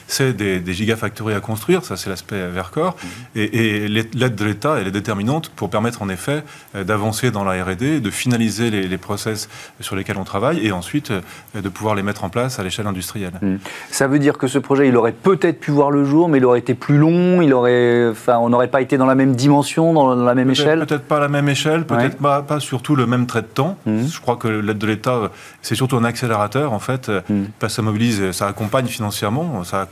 C'est 0.08 0.34
des, 0.34 0.73
gigafactories 0.73 1.34
à 1.34 1.39
construire, 1.39 1.84
ça 1.84 1.97
c'est 1.97 2.10
l'aspect 2.10 2.47
Vercors, 2.49 2.95
et, 3.36 3.84
et 3.84 3.88
l'aide 3.88 4.36
de 4.36 4.45
l'État 4.45 4.78
elle 4.80 4.88
est 4.88 4.91
déterminante 4.91 5.49
pour 5.49 5.69
permettre 5.69 6.02
en 6.02 6.10
effet 6.10 6.28
euh, 6.75 6.83
d'avancer 6.83 7.31
dans 7.31 7.43
la 7.43 7.63
R&D, 7.63 7.99
de 7.99 8.09
finaliser 8.09 8.69
les, 8.69 8.97
process 8.97 9.49
sur 9.79 9.95
lesquels 9.95 10.17
on 10.17 10.23
travaille 10.23 10.65
et 10.65 10.71
ensuite 10.71 11.11
euh, 11.11 11.21
de 11.55 11.69
pouvoir 11.69 11.95
les 11.95 12.03
mettre 12.03 12.23
en 12.23 12.29
place 12.29 12.59
à 12.59 12.63
l'échelle 12.63 12.87
industrielle. 12.87 13.33
Hmm. 13.41 13.57
Ça 13.91 14.07
veut 14.07 14.19
dire 14.19 14.37
que 14.37 14.47
ce 14.47 14.59
projet, 14.59 14.87
il 14.87 14.97
aurait 14.97 15.13
peut-être 15.13 15.59
pu 15.59 15.71
voir 15.71 15.89
le 15.89 16.03
jour, 16.03 16.27
mais 16.27 16.37
il 16.39 16.45
aurait 16.45 16.59
été 16.59 16.73
plus 16.73 16.97
long, 16.97 17.41
il 17.41 17.53
aurait, 17.53 18.09
enfin, 18.09 18.37
on 18.39 18.49
n'aurait 18.49 18.67
pas 18.67 18.81
été 18.81 18.97
dans 18.97 19.05
la 19.05 19.15
même 19.15 19.35
dimension, 19.35 19.93
dans 19.93 20.15
la 20.15 20.35
même 20.35 20.49
échelle? 20.49 20.85
Peut-être 20.85 21.05
pas 21.05 21.19
la 21.19 21.29
même 21.29 21.47
échelle, 21.47 21.85
peut-être 21.85 22.17
pas, 22.17 22.41
pas, 22.41 22.59
surtout 22.59 22.95
le 22.95 23.05
même 23.05 23.25
trait 23.25 23.41
de 23.41 23.47
temps. 23.47 23.77
Hmm. 23.85 24.05
Je 24.05 24.19
crois 24.19 24.35
que 24.35 24.47
l'aide 24.47 24.77
de 24.77 24.87
l'État, 24.87 25.31
c'est 25.61 25.75
surtout 25.75 25.97
un 25.97 26.03
accélérateur, 26.03 26.73
en 26.73 26.79
fait, 26.79 27.09
hmm. 27.09 27.45
parce 27.59 27.73
que 27.73 27.75
ça 27.77 27.81
mobilise, 27.81 28.31
ça 28.31 28.47
accompagne 28.47 28.87
financièrement, 28.87 29.63
ça, 29.63 29.87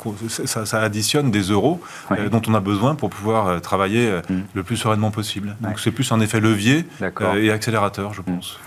ça, 0.46 0.82
additionne 0.82 1.32
des 1.32 1.44
euros 1.44 1.82
euh, 2.12 2.30
dont 2.30 2.42
on 2.48 2.54
a 2.54 2.60
besoin 2.60 2.96
pour 2.96 3.10
pouvoir 3.10 3.62
travailler 3.62 4.12
le 4.54 4.64
plus 4.64 4.78
sereinement 4.78 5.12
possible. 5.12 5.56
Donc 5.62 5.80
c'est 5.80 5.92
plus 5.92 6.12
un 6.12 6.20
effet 6.28 6.40
levier 6.40 6.86
euh, 7.02 7.42
et 7.42 7.52
accélérateur, 7.52 8.14
je 8.14 8.22
pense. 8.22 8.60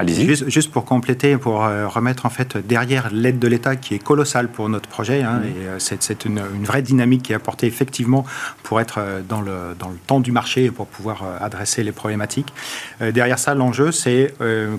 Allez-y. 0.00 0.36
Juste, 0.48 0.70
pour 0.70 0.84
compléter, 0.84 1.36
pour 1.36 1.64
euh, 1.64 1.88
remettre 1.88 2.24
en 2.24 2.30
fait 2.30 2.56
derrière 2.56 3.10
l'aide 3.12 3.40
de 3.40 3.48
l'État 3.48 3.74
qui 3.74 3.94
est 3.94 3.98
colossale 3.98 4.48
pour 4.48 4.68
notre 4.68 4.88
projet, 4.88 5.22
hein, 5.22 5.42
et 5.44 5.66
euh, 5.66 5.78
c'est 5.80 6.24
une, 6.24 6.40
vraie 6.62 6.82
dynamique 6.82 7.24
qui 7.24 7.32
est 7.32 7.34
apportée 7.34 7.66
effectivement 7.66 8.24
pour 8.62 8.80
être 8.80 9.00
dans 9.28 9.40
le, 9.40 9.74
dans 9.76 9.88
le 9.88 9.98
temps 10.06 10.20
du 10.20 10.30
marché 10.30 10.66
et 10.66 10.70
pour 10.70 10.86
pouvoir 10.86 11.24
adresser 11.40 11.82
les 11.82 11.92
problématiques. 11.92 12.52
derrière 13.00 13.40
ça, 13.40 13.54
l'enjeu, 13.54 13.90
c'est 13.90 14.34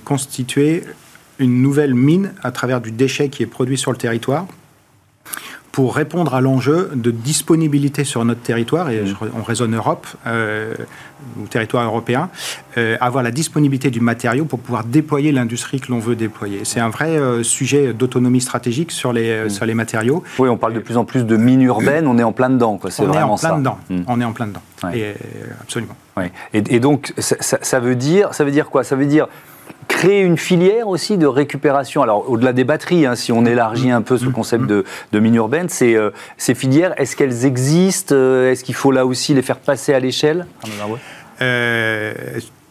constituer 0.06 0.84
une 1.38 1.62
nouvelle 1.62 1.96
mine 1.96 2.34
à 2.42 2.52
travers 2.52 2.80
du 2.80 2.92
déchet 2.92 3.30
qui 3.30 3.44
est 3.44 3.48
produit 3.48 3.78
sur 3.78 3.92
le 3.92 3.98
territoire 3.98 4.46
pour 5.72 5.96
répondre 5.96 6.34
à 6.34 6.42
l'enjeu 6.42 6.92
de 6.96 7.12
disponibilité 7.12 8.04
sur 8.04 8.26
notre 8.26 8.42
territoire, 8.42 8.90
et 8.90 9.04
on 9.38 9.44
raisonne 9.44 9.76
Europe, 9.76 10.08
euh, 10.26 10.74
ou 11.40 11.48
territoire 11.48 11.86
européen, 11.86 12.30
euh, 12.78 12.98
avoir 13.02 13.24
la 13.24 13.32
disponibilité 13.32 13.92
du 13.92 14.00
matériau 14.00 14.46
pour 14.46 14.60
pouvoir 14.60 14.84
déployer 14.84 15.32
l'industrie 15.32 15.80
que 15.80 15.92
l'on 15.92 16.00
veut 16.00 16.16
déployer. 16.16 16.62
C'est 16.64 16.80
un 16.80 16.90
vrai 16.90 17.18
euh, 17.18 17.44
sujet 17.44 17.94
d'autonomie 17.94 18.42
stratégique 18.42 18.92
sur 18.92 19.14
les, 19.14 19.46
mm. 19.46 19.50
sur 19.50 19.66
les 19.66 19.74
matériaux. 19.74 20.24
Oui, 20.40 20.50
on 20.50 20.58
parle 20.58 20.74
de 20.74 20.80
plus 20.80 20.98
en 20.98 21.06
plus 21.06 21.26
de 21.26 21.38
mine 21.38 21.62
urbaine, 21.62 22.08
on 22.08 22.18
est 22.18 22.24
en 22.24 22.32
plein 22.32 22.50
dedans. 22.50 22.80
C'est 22.90 23.04
on 23.04 23.14
est 23.14 23.22
en 23.22 23.38
plein 23.38 23.60
dedans. 23.60 23.78
Mm. 23.90 24.02
On 24.08 24.22
est 24.22 24.26
en 24.26 24.34
plein 24.34 24.48
dedans. 24.48 24.62
Et, 24.94 25.14
absolument. 25.62 25.96
Et, 26.54 26.80
donc, 26.80 27.14
ça, 27.18 27.58
ça, 27.62 27.80
veut 27.80 27.96
dire, 27.96 28.34
ça 28.34 28.44
veut 28.44 28.52
dire 28.52 28.70
quoi? 28.70 28.84
Ça 28.84 28.96
veut 28.96 29.06
dire 29.06 29.28
créer 29.88 30.22
une 30.22 30.38
filière 30.38 30.88
aussi 30.88 31.18
de 31.18 31.28
récupération. 31.28 32.02
Alors, 32.02 32.30
au-delà 32.30 32.54
des 32.54 32.64
batteries, 32.64 33.06
hein, 33.06 33.16
si 33.16 33.34
on 33.34 33.46
élargit 33.46 33.92
un 33.92 34.02
peu 34.02 34.18
ce 34.18 34.28
concept 34.28 34.66
de, 34.66 34.86
de 35.12 35.20
mine 35.20 35.36
urbaine, 35.36 35.68
c'est, 35.68 35.96
euh, 35.96 36.12
ces 36.38 36.56
filières, 36.56 36.94
est-ce 36.98 37.18
qu'elles 37.18 37.46
existent 37.46 38.16
euh, 38.16 38.52
Est-ce 38.52 38.64
qu'il 38.64 38.76
faut 38.76 38.92
là 38.92 39.06
aussi 39.06 39.34
les 39.34 39.42
faire 39.42 39.58
passer 39.58 39.94
à 39.94 40.00
l'échelle 40.00 40.46
euh, 41.42 42.14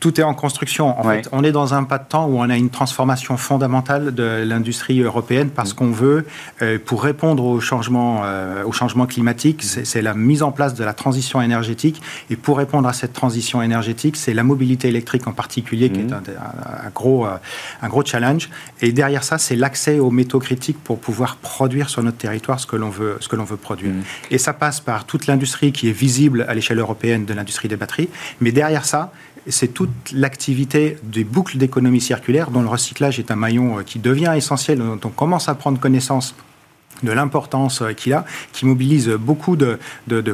tout 0.00 0.20
est 0.20 0.24
en 0.24 0.34
construction. 0.34 0.98
En 0.98 1.02
fait, 1.02 1.28
on 1.32 1.42
est 1.42 1.52
dans 1.52 1.74
un 1.74 1.84
pas 1.84 1.98
de 1.98 2.06
temps 2.08 2.26
où 2.26 2.38
on 2.38 2.48
a 2.48 2.56
une 2.56 2.70
transformation 2.70 3.36
fondamentale 3.36 4.14
de 4.14 4.44
l'industrie 4.46 5.00
européenne 5.00 5.50
parce 5.50 5.72
mm. 5.72 5.76
qu'on 5.76 5.90
veut, 5.90 6.26
euh, 6.62 6.78
pour 6.84 7.02
répondre 7.02 7.44
au 7.44 7.60
changement, 7.60 8.22
euh, 8.24 8.64
au 8.64 8.72
changement 8.72 9.06
climatique, 9.06 9.62
c'est 9.62 10.02
la 10.02 10.14
mise 10.14 10.42
en 10.42 10.52
place 10.52 10.74
de 10.74 10.84
la 10.84 10.92
transition 10.92 11.42
énergétique. 11.42 12.00
Et 12.30 12.36
pour 12.36 12.58
répondre 12.58 12.88
à 12.88 12.92
cette 12.92 13.12
transition 13.12 13.60
énergétique, 13.60 14.16
c'est 14.16 14.34
la 14.34 14.44
mobilité 14.44 14.88
électrique 14.88 15.26
en 15.26 15.32
particulier 15.32 15.90
qui 15.90 16.00
est 16.00 16.04
mm. 16.04 16.22
un, 16.84 16.90
gros, 16.94 17.26
euh, 17.26 17.36
un 17.82 17.88
gros 17.88 18.04
challenge. 18.04 18.50
Et 18.80 18.92
derrière 18.92 19.24
ça, 19.24 19.38
c'est 19.38 19.56
l'accès 19.56 19.98
aux 19.98 20.10
métaux 20.10 20.38
critiques 20.38 20.78
pour 20.82 21.00
pouvoir 21.00 21.36
produire 21.36 21.88
sur 21.88 22.02
notre 22.02 22.18
territoire 22.18 22.60
ce 22.60 22.66
que 22.66 22.76
l'on 22.76 22.90
veut, 22.90 23.16
ce 23.20 23.28
que 23.28 23.36
l'on 23.36 23.44
veut 23.44 23.56
produire. 23.56 23.92
Mm. 23.92 24.02
Et 24.30 24.38
ça 24.38 24.52
passe 24.52 24.80
par 24.80 25.06
toute 25.06 25.26
l'industrie 25.26 25.72
qui 25.72 25.88
est 25.88 25.92
visible 25.92 26.46
à 26.48 26.54
l'échelle 26.54 26.78
européenne 26.78 27.24
de 27.24 27.34
l'industrie 27.34 27.68
des 27.68 27.76
batteries. 27.76 28.08
Mais 28.40 28.52
derrière 28.52 28.84
ça, 28.84 29.12
c'est 29.46 29.68
toute 29.68 29.90
l'activité 30.12 30.96
des 31.02 31.24
boucles 31.24 31.58
d'économie 31.58 32.00
circulaire 32.00 32.50
dont 32.50 32.62
le 32.62 32.68
recyclage 32.68 33.18
est 33.18 33.30
un 33.30 33.36
maillon 33.36 33.78
euh, 33.78 33.82
qui 33.82 33.98
devient 33.98 34.32
essentiel, 34.36 34.78
dont 34.78 35.00
on 35.04 35.10
commence 35.10 35.48
à 35.48 35.54
prendre 35.54 35.78
connaissance 35.78 36.34
de 37.02 37.12
l'importance 37.12 37.82
euh, 37.82 37.92
qu'il 37.92 38.12
a, 38.12 38.24
qui 38.52 38.66
mobilise 38.66 39.08
beaucoup 39.08 39.56
de, 39.56 39.78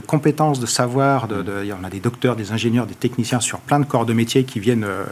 compétences, 0.06 0.60
de 0.60 0.66
savoir. 0.66 1.28
De, 1.28 1.42
de, 1.42 1.66
on 1.80 1.84
a 1.84 1.90
des 1.90 2.00
docteurs, 2.00 2.36
des 2.36 2.52
ingénieurs, 2.52 2.86
des 2.86 2.94
techniciens 2.94 3.40
sur 3.40 3.60
plein 3.60 3.80
de 3.80 3.84
corps 3.84 4.06
de 4.06 4.12
métier 4.12 4.44
qui 4.44 4.60
viennent 4.60 4.84
euh, 4.84 5.04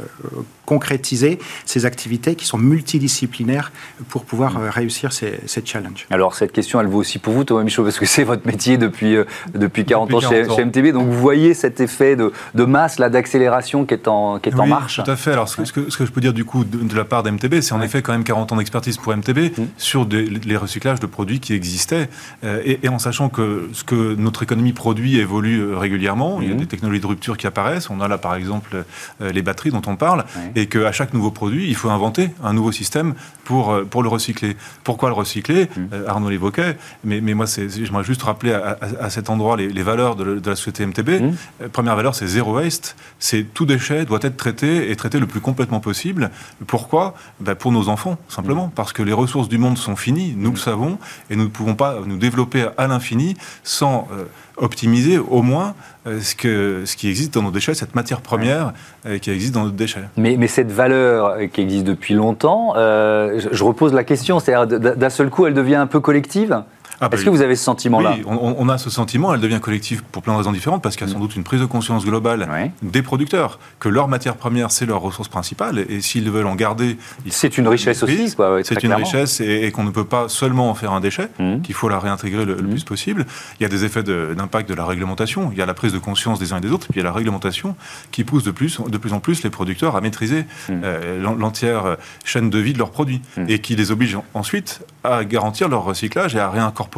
concrétiser 0.67 1.39
ces 1.65 1.87
activités 1.87 2.35
qui 2.35 2.47
sont 2.47 2.59
multidisciplinaires 2.59 3.73
pour 4.09 4.25
pouvoir 4.25 4.59
euh, 4.59 4.71
réussir 4.71 5.13
ces, 5.13 5.41
challenges. 5.65 6.07
Alors 6.11 6.35
cette 6.35 6.53
question, 6.53 6.81
elle 6.81 6.87
vaut 6.87 6.99
aussi 6.99 7.19
pour 7.19 7.35
vous, 7.35 7.45
Thomas 7.45 7.63
Michaud, 7.63 7.85
parce 7.85 7.99
que 7.99 8.07
c'est 8.07 8.25
votre 8.25 8.47
métier 8.47 8.79
depuis, 8.79 9.17
depuis 9.55 9.85
40 9.85 10.15
ans, 10.15 10.21
chez, 10.21 10.65
MTB. 10.65 10.93
Donc 10.93 11.07
vous 11.07 11.19
voyez 11.19 11.55
cet 11.55 11.81
effet 11.81 12.17
de, 12.17 12.65
masse, 12.65 12.99
là, 12.99 13.11
d'accélération 13.11 13.85
qui 13.85 13.95
est, 13.95 14.09
en, 14.09 14.39
qui 14.39 14.49
est 14.49 14.59
en 14.59 14.67
marche. 14.67 15.01
Tout 15.03 15.11
à 15.11 15.17
fait. 15.17 15.33
Alors 15.33 15.49
ce, 15.49 15.57
que, 15.57 15.65
ce, 15.65 15.73
que, 15.73 16.07
je 16.07 16.11
peux 16.11 16.21
dire 16.21 16.33
du 16.33 16.45
coup 16.45 16.65
de, 16.65 16.97
la 16.97 17.05
part 17.05 17.23
d'MTB, 17.23 17.61
c'est 17.61 17.75
en 17.75 17.83
effet 17.83 18.03
quand 18.03 18.13
même 18.13 18.25
40 18.25 18.53
ans 18.53 18.57
d'expertise 18.57 18.97
pour 18.97 19.15
MTB 19.17 19.39
mmh. 19.39 19.63
sur 19.77 20.07
les 20.09 20.57
recyclages 20.57 21.01
de 21.01 21.07
produits 21.07 21.41
qui 21.43 21.53
existaient, 21.53 22.09
euh, 22.45 22.63
et, 22.65 22.89
en 22.89 22.99
sachant 22.99 23.29
que 23.29 23.69
ce 23.75 23.85
que 23.85 24.15
notre 24.15 24.43
économie 24.43 24.73
produit 24.73 25.19
évolue 25.19 25.61
euh, 25.61 25.77
régulièrement, 25.77 26.41
il 26.41 26.49
y 26.49 26.51
a 26.51 26.55
mhm. 26.55 26.61
des 26.61 26.67
technologies 26.67 27.01
de 27.01 27.07
rupture 27.07 27.37
qui 27.37 27.47
apparaissent, 27.47 27.91
on 27.91 28.01
a 28.01 28.09
là 28.09 28.17
par 28.17 28.35
exemple 28.35 28.85
euh, 29.21 29.33
les 29.33 29.43
batteries 29.43 29.71
dont 29.71 29.83
on 29.87 29.97
parle, 29.97 30.25
et 30.57 30.67
qu'à 30.67 30.93
chaque 30.93 31.13
nouveau 31.13 31.31
produit, 31.31 31.69
il 31.69 31.75
faut 31.75 31.91
inventer 31.91 32.31
un 32.43 32.55
nouveau 32.55 32.73
système 32.73 33.15
pour, 33.45 33.79
pour 33.91 34.03
le 34.03 34.09
recycler. 34.09 34.57
Pourquoi 34.85 35.11
le 35.11 35.15
recycler 35.15 35.69
mhm. 35.77 36.05
Arnaud 36.07 36.31
l'évoquait, 36.31 36.79
mais, 37.05 37.21
mais 37.21 37.35
moi 37.35 37.47
j'aimerais 37.47 38.05
juste 38.05 38.23
rappeler 38.23 38.53
à, 38.53 39.11
cet 39.11 39.29
endroit 39.29 39.57
les, 39.57 39.83
valeurs 39.83 40.17
de, 40.17 40.41
la 40.45 40.57
société 40.57 40.87
MTB. 40.87 41.09
Mhm. 41.09 41.69
Première 41.71 41.97
valeur, 41.97 42.15
c'est 42.15 42.27
zéro 42.27 42.55
waste, 42.55 42.97
c'est 43.19 43.43
tout 43.53 43.67
déchet 43.67 44.05
doit 44.05 44.21
être 44.23 44.37
traité 44.37 44.91
et 44.91 44.97
traité 44.97 45.19
le 45.19 45.27
plus 45.27 45.41
complètement 45.41 45.81
possible. 45.81 46.31
Pourquoi? 46.67 47.15
Ben, 47.41 47.55
Pour 47.55 47.73
nos 47.73 47.89
enfants, 47.89 48.17
simplement, 48.29 48.73
parce 48.75 48.93
que 48.93 49.03
les 49.03 49.13
ressources 49.13 49.49
du 49.49 49.59
monde 49.59 49.79
sont 49.79 49.97
finies, 49.97 50.35
nous 50.37 50.53
le 50.53 50.57
savons, 50.57 50.99
et 51.33 51.37
nous 51.37 51.45
ne 51.45 51.49
pouvons 51.49 51.75
pas 51.75 51.97
nous 52.05 52.19
développer 52.19 52.67
à 52.77 52.87
l'infini 52.87 53.37
sans 53.65 54.07
euh, 54.13 54.25
optimiser 54.59 55.19
au 55.19 55.41
moins 55.41 55.75
euh, 56.07 56.21
ce, 56.21 56.35
que, 56.35 56.83
ce 56.85 56.95
qui 56.95 57.09
existe 57.09 57.33
dans 57.35 57.43
nos 57.43 57.51
déchets, 57.51 57.73
cette 57.73 57.95
matière 57.95 58.21
première 58.21 58.75
euh, 59.07 59.19
qui 59.19 59.31
existe 59.31 59.55
dans 59.55 59.65
nos 59.65 59.71
déchets. 59.71 60.05
Mais, 60.19 60.47
cette 60.47 60.71
valeur 60.71 61.39
qui 61.53 61.63
existe 61.63 61.85
depuis 61.85 62.13
longtemps, 62.13 62.75
je, 62.77 63.49
je, 63.51 63.65
repose 63.65 63.95
la 63.95 64.05
question, 64.05 64.39
c'est-à-dire 64.39 64.79
d'un 64.79 65.11
seul 65.11 65.31
coup, 65.31 65.47
elle 65.47 65.55
devient 65.55 65.77
un 65.77 65.87
peu 65.87 66.01
collective? 66.01 66.63
Ah, 67.03 67.09
Est-ce 67.11 67.23
bah, 67.23 67.25
que 67.25 67.31
vous 67.31 67.43
avez 67.43 67.57
ce 67.57 67.65
sentiment-là 67.65 68.15
Oui, 68.17 68.25
on, 68.27 68.69
a 68.69 68.79
ce 68.79 68.89
sentiment. 68.89 69.35
Elle 69.35 69.41
devient 69.41 69.59
collective 69.61 70.05
pour 70.05 70.23
plein 70.23 70.35
de 70.35 70.39
raisons 70.39 70.53
différentes, 70.53 70.83
parce 70.83 70.95
qu'il 70.95 71.07
y 71.07 71.11
a 71.11 71.13
sans 71.13 71.19
mm. 71.19 71.23
doute 71.23 71.37
une 71.37 71.43
prise 71.43 71.61
de 71.61 71.67
conscience 71.67 72.05
globale 72.05 72.49
des 72.83 73.03
producteurs 73.03 73.59
que 73.81 73.89
leur 73.89 74.07
matière 74.07 74.37
première, 74.37 74.71
c'est 74.71 74.87
leur 74.87 75.01
ressource 75.01 75.29
principale, 75.29 75.85
et 75.89 76.01
s'ils 76.01 76.31
veulent 76.31 76.47
en 76.47 76.55
garder... 76.55 76.97
C'est 77.29 77.59
une 77.59 77.67
richesse 77.67 78.05
aussi, 78.05 78.33
c'est 78.63 78.83
une 78.85 78.95
richesse, 78.95 79.41
et, 79.41 79.73
qu'on 79.73 79.83
ne 79.83 79.91
peut 79.91 80.05
pas 80.05 80.29
seulement 80.29 80.71
en 80.71 80.75
faire 80.75 80.93
un 80.93 81.01
déchet, 81.01 81.29
mm. 81.41 81.63
qu'il 81.63 81.75
faut 81.75 81.89
la 81.89 81.99
réintégrer 81.99 82.45
le, 82.45 82.55
mm. 82.55 82.69
plus 82.69 82.85
possible. 82.85 83.27
Il 83.59 83.65
y 83.65 83.67
a 83.67 83.69
des 83.69 83.85
effets 83.85 84.05
d'impact 84.05 84.69
de, 84.69 84.75
la 84.75 84.85
réglementation, 84.85 85.51
il 85.51 85.59
y 85.59 85.63
a 85.63 85.67
la 85.67 85.75
prise 85.75 85.93
de 85.93 85.99
conscience 85.99 86.39
des 86.39 86.53
uns 86.53 86.59
et 86.59 86.61
des 86.61 86.71
autres, 86.71 86.87
puis 86.89 87.01
il 87.01 87.03
y 87.03 87.07
a 87.07 87.09
la 87.09 87.13
réglementation 87.13 87.75
qui 88.13 88.23
pousse 88.23 88.45
de 88.45 88.53
plus, 88.53 88.81
de 88.81 88.99
plus 88.99 89.13
en 89.13 89.19
plus 89.19 89.43
les 89.43 89.51
producteurs 89.51 89.97
à 89.97 90.01
maîtriser 90.01 90.45
euh, 90.71 91.21
l'entière 91.21 91.97
chaîne 92.25 92.49
de 92.49 92.59
vie 92.59 92.73
de 92.73 92.79
leurs 92.79 92.91
produits, 92.91 93.23
et 93.49 93.59
qui 93.59 93.75
les 93.75 93.91
oblige 93.91 94.17
ensuite 94.35 94.81
à 95.03 95.25
garantir 95.25 95.69
leur 95.69 95.83
recyclage 95.83 96.37
et 96.37 96.39
à 96.39 96.49
réincorporer 96.49 96.92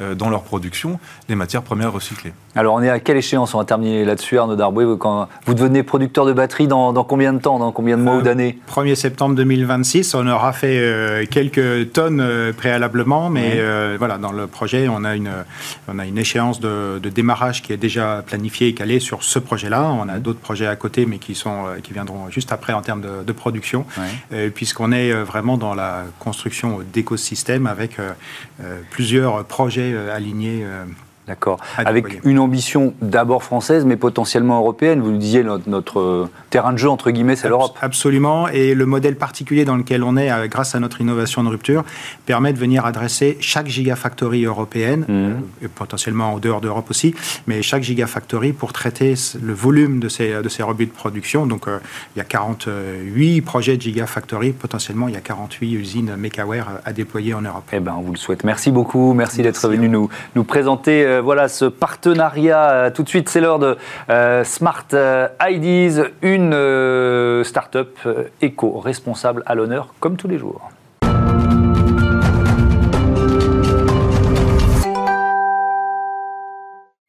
euh, 0.00 0.14
dans 0.14 0.30
leur 0.30 0.42
production 0.42 0.98
les 1.28 1.34
matières 1.34 1.62
premières 1.62 1.92
recyclées. 1.92 2.32
Alors 2.54 2.74
on 2.74 2.82
est 2.82 2.88
à 2.88 3.00
quelle 3.00 3.16
échéance 3.16 3.54
On 3.54 3.58
va 3.58 3.64
terminer 3.64 4.04
là-dessus, 4.04 4.38
Arnaud 4.38 4.56
Darboué. 4.56 4.96
Quand 4.98 5.28
vous 5.44 5.54
devenez 5.54 5.82
producteur 5.82 6.24
de 6.24 6.32
batteries 6.32 6.68
dans, 6.68 6.92
combien 7.04 7.32
de 7.32 7.38
temps 7.38 7.58
Dans 7.58 7.72
combien 7.72 7.98
de 7.98 8.02
mois 8.02 8.16
ou 8.16 8.18
euh, 8.20 8.22
d'années 8.22 8.58
1er 8.70 8.94
septembre 8.94 9.34
2026. 9.34 10.14
On 10.14 10.26
aura 10.26 10.52
fait 10.52 10.78
euh, 10.78 11.24
quelques 11.30 11.92
tonnes 11.92 12.24
préalablement, 12.56 13.28
mais 13.30 13.60
voilà, 13.98 14.18
dans 14.18 14.32
le 14.32 14.46
projet, 14.46 14.88
on 14.88 15.04
a 15.04 15.16
une, 15.16 15.30
on 15.88 15.98
a 15.98 16.06
une 16.06 16.18
échéance 16.18 16.60
de, 16.60 16.98
démarrage 16.98 17.62
qui 17.62 17.72
est 17.72 17.76
déjà 17.76 18.22
planifiée 18.26 18.68
et 18.68 18.74
calée 18.74 19.00
sur 19.00 19.22
ce 19.22 19.38
projet-là. 19.38 19.90
On 19.90 20.08
a 20.08 20.18
d'autres 20.18 20.40
projets 20.40 20.66
à 20.66 20.76
côté, 20.76 21.06
mais 21.06 21.18
qui, 21.18 21.34
sont, 21.34 21.64
qui 21.82 21.92
viendront 21.92 22.30
juste 22.30 22.52
après 22.52 22.72
en 22.72 22.82
termes 22.82 23.02
de, 23.02 23.32
production, 23.32 23.84
puisqu'on 24.54 24.92
est 24.92 25.12
vraiment 25.12 25.56
dans 25.58 25.74
la 25.74 26.04
construction 26.18 26.80
d'écosystèmes 26.92 27.66
avec 27.66 27.98
plusieurs 28.90 29.44
projets 29.44 29.92
euh, 29.92 30.14
alignés 30.14 30.64
euh, 30.64 30.84
D'accord. 31.26 31.58
Avec 31.76 32.24
une 32.24 32.38
ambition 32.38 32.94
d'abord 33.02 33.42
française, 33.42 33.84
mais 33.84 33.96
potentiellement 33.96 34.58
européenne. 34.58 35.00
Vous 35.00 35.10
le 35.10 35.18
disiez, 35.18 35.44
notre, 35.66 35.98
euh, 35.98 36.30
terrain 36.50 36.72
de 36.72 36.78
jeu, 36.78 36.88
entre 36.88 37.10
guillemets, 37.10 37.34
c'est 37.34 37.48
l'Europe. 37.48 37.76
Absolument. 37.80 38.46
Et 38.48 38.74
le 38.74 38.86
modèle 38.86 39.16
particulier 39.16 39.64
dans 39.64 39.76
lequel 39.76 40.04
on 40.04 40.16
est, 40.16 40.30
euh, 40.30 40.46
grâce 40.46 40.76
à 40.76 40.80
notre 40.80 41.00
innovation 41.00 41.42
de 41.42 41.48
rupture, 41.48 41.84
permet 42.26 42.52
de 42.52 42.58
venir 42.58 42.86
adresser 42.86 43.38
chaque 43.40 43.66
gigafactory 43.66 44.44
européenne, 44.44 45.00
mmh. 45.00 45.04
euh, 45.08 45.32
et 45.62 45.68
potentiellement 45.68 46.34
en 46.34 46.38
dehors 46.38 46.60
d'Europe 46.60 46.90
aussi, 46.90 47.14
mais 47.48 47.60
chaque 47.60 47.82
gigafactory 47.82 48.52
pour 48.52 48.72
traiter 48.72 49.14
le 49.42 49.52
volume 49.52 49.98
de 49.98 50.08
ces, 50.08 50.40
de 50.40 50.48
ces 50.48 50.62
rebuts 50.62 50.86
de 50.86 50.92
production. 50.92 51.46
Donc, 51.46 51.64
il 52.14 52.18
y 52.18 52.20
a 52.20 52.24
48 52.24 53.40
projets 53.42 53.76
de 53.76 53.82
gigafactory. 53.82 54.52
Potentiellement, 54.52 55.08
il 55.08 55.14
y 55.14 55.18
a 55.18 55.20
48 55.20 55.72
usines 55.72 56.16
Mekaware 56.16 56.68
à 56.84 56.92
déployer 56.92 57.34
en 57.34 57.42
Europe. 57.42 57.64
Eh 57.72 57.80
ben, 57.80 57.94
on 57.98 58.02
vous 58.02 58.12
le 58.12 58.18
souhaite. 58.18 58.44
Merci 58.44 58.70
beaucoup. 58.70 59.12
Merci, 59.12 59.42
d'être 59.42 59.68
venu 59.68 59.88
nous, 59.88 60.08
nous 60.34 60.44
présenter 60.44 61.04
euh, 61.15 61.15
voilà 61.20 61.48
ce 61.48 61.64
partenariat. 61.64 62.70
Euh, 62.70 62.90
tout 62.90 63.02
de 63.02 63.08
suite, 63.08 63.28
c'est 63.28 63.40
l'heure 63.40 63.58
de 63.58 63.76
euh, 64.10 64.44
Smart 64.44 64.86
IDs, 64.92 66.02
une 66.22 67.42
start-up 67.44 67.98
éco-responsable 68.40 69.42
à 69.46 69.54
l'honneur, 69.54 69.94
comme 70.00 70.16
tous 70.16 70.28
les 70.28 70.38
jours. 70.38 70.70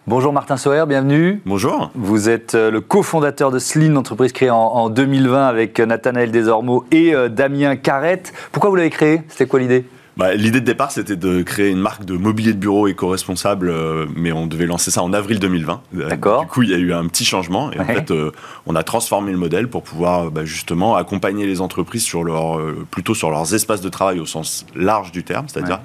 Bonjour 0.06 0.32
Martin 0.32 0.56
Soher, 0.56 0.86
bienvenue. 0.88 1.41
Bonjour. 1.46 1.91
Vous 1.93 2.30
êtes 2.30 2.54
le 2.54 2.80
cofondateur 2.80 3.52
de 3.52 3.60
Slim, 3.60 3.98
entreprise 3.98 4.32
créée 4.32 4.50
en, 4.50 4.89
2020 4.89 5.48
avec 5.48 5.80
Nathanaël 5.80 6.32
Desormeaux 6.32 6.86
et 6.91 7.13
Damien 7.30 7.76
Carrette. 7.76 8.34
Pourquoi 8.54 8.70
vous 8.70 8.78
l'avez 8.78 8.89
créé? 8.89 9.24
C'était 9.28 9.48
quoi 9.48 9.60
l'idée? 9.60 9.86
Bah, 10.17 10.34
L'idée 10.34 10.60
de 10.60 10.65
départ, 10.65 10.91
c'était 10.91 11.15
de 11.15 11.43
créer 11.43 11.69
une 11.69 11.80
marque 11.80 12.03
de 12.03 12.17
mobilier 12.17 12.53
de 12.53 12.58
bureau 12.58 12.88
éco-responsable, 12.88 13.69
euh, 13.69 14.06
mais 14.15 14.32
on 14.32 14.47
devait 14.47 14.65
lancer 14.65 14.91
ça 14.91 15.03
en 15.03 15.13
avril 15.13 15.39
2020. 15.39 15.82
Euh, 15.97 16.10
D'accord. 16.10 16.41
Du 16.41 16.47
coup, 16.47 16.63
il 16.63 16.69
y 16.69 16.73
a 16.73 16.77
eu 16.77 16.91
un 16.93 17.08
petit 17.08 17.25
changement 17.25 17.71
et 17.71 17.80
en 17.80 17.86
fait, 17.86 18.12
euh, 18.12 18.32
on 18.65 18.75
a 18.75 18.84
transformé 18.84 19.32
le 19.32 19.38
modèle 19.38 19.67
pour 19.67 19.84
pouvoir 19.84 20.32
bah, 20.32 20.43
justement 20.43 20.95
accompagner 20.95 21.45
les 21.45 21.62
entreprises 21.62 22.03
sur 22.03 22.23
leur, 22.23 22.60
plutôt 22.89 23.13
sur 23.13 23.30
leurs 23.30 23.53
espaces 23.53 23.82
de 23.82 23.89
travail 23.89 24.19
au 24.19 24.25
sens 24.25 24.65
large 24.75 25.12
du 25.12 25.23
terme, 25.23 25.45
c'est-à-dire 25.47 25.80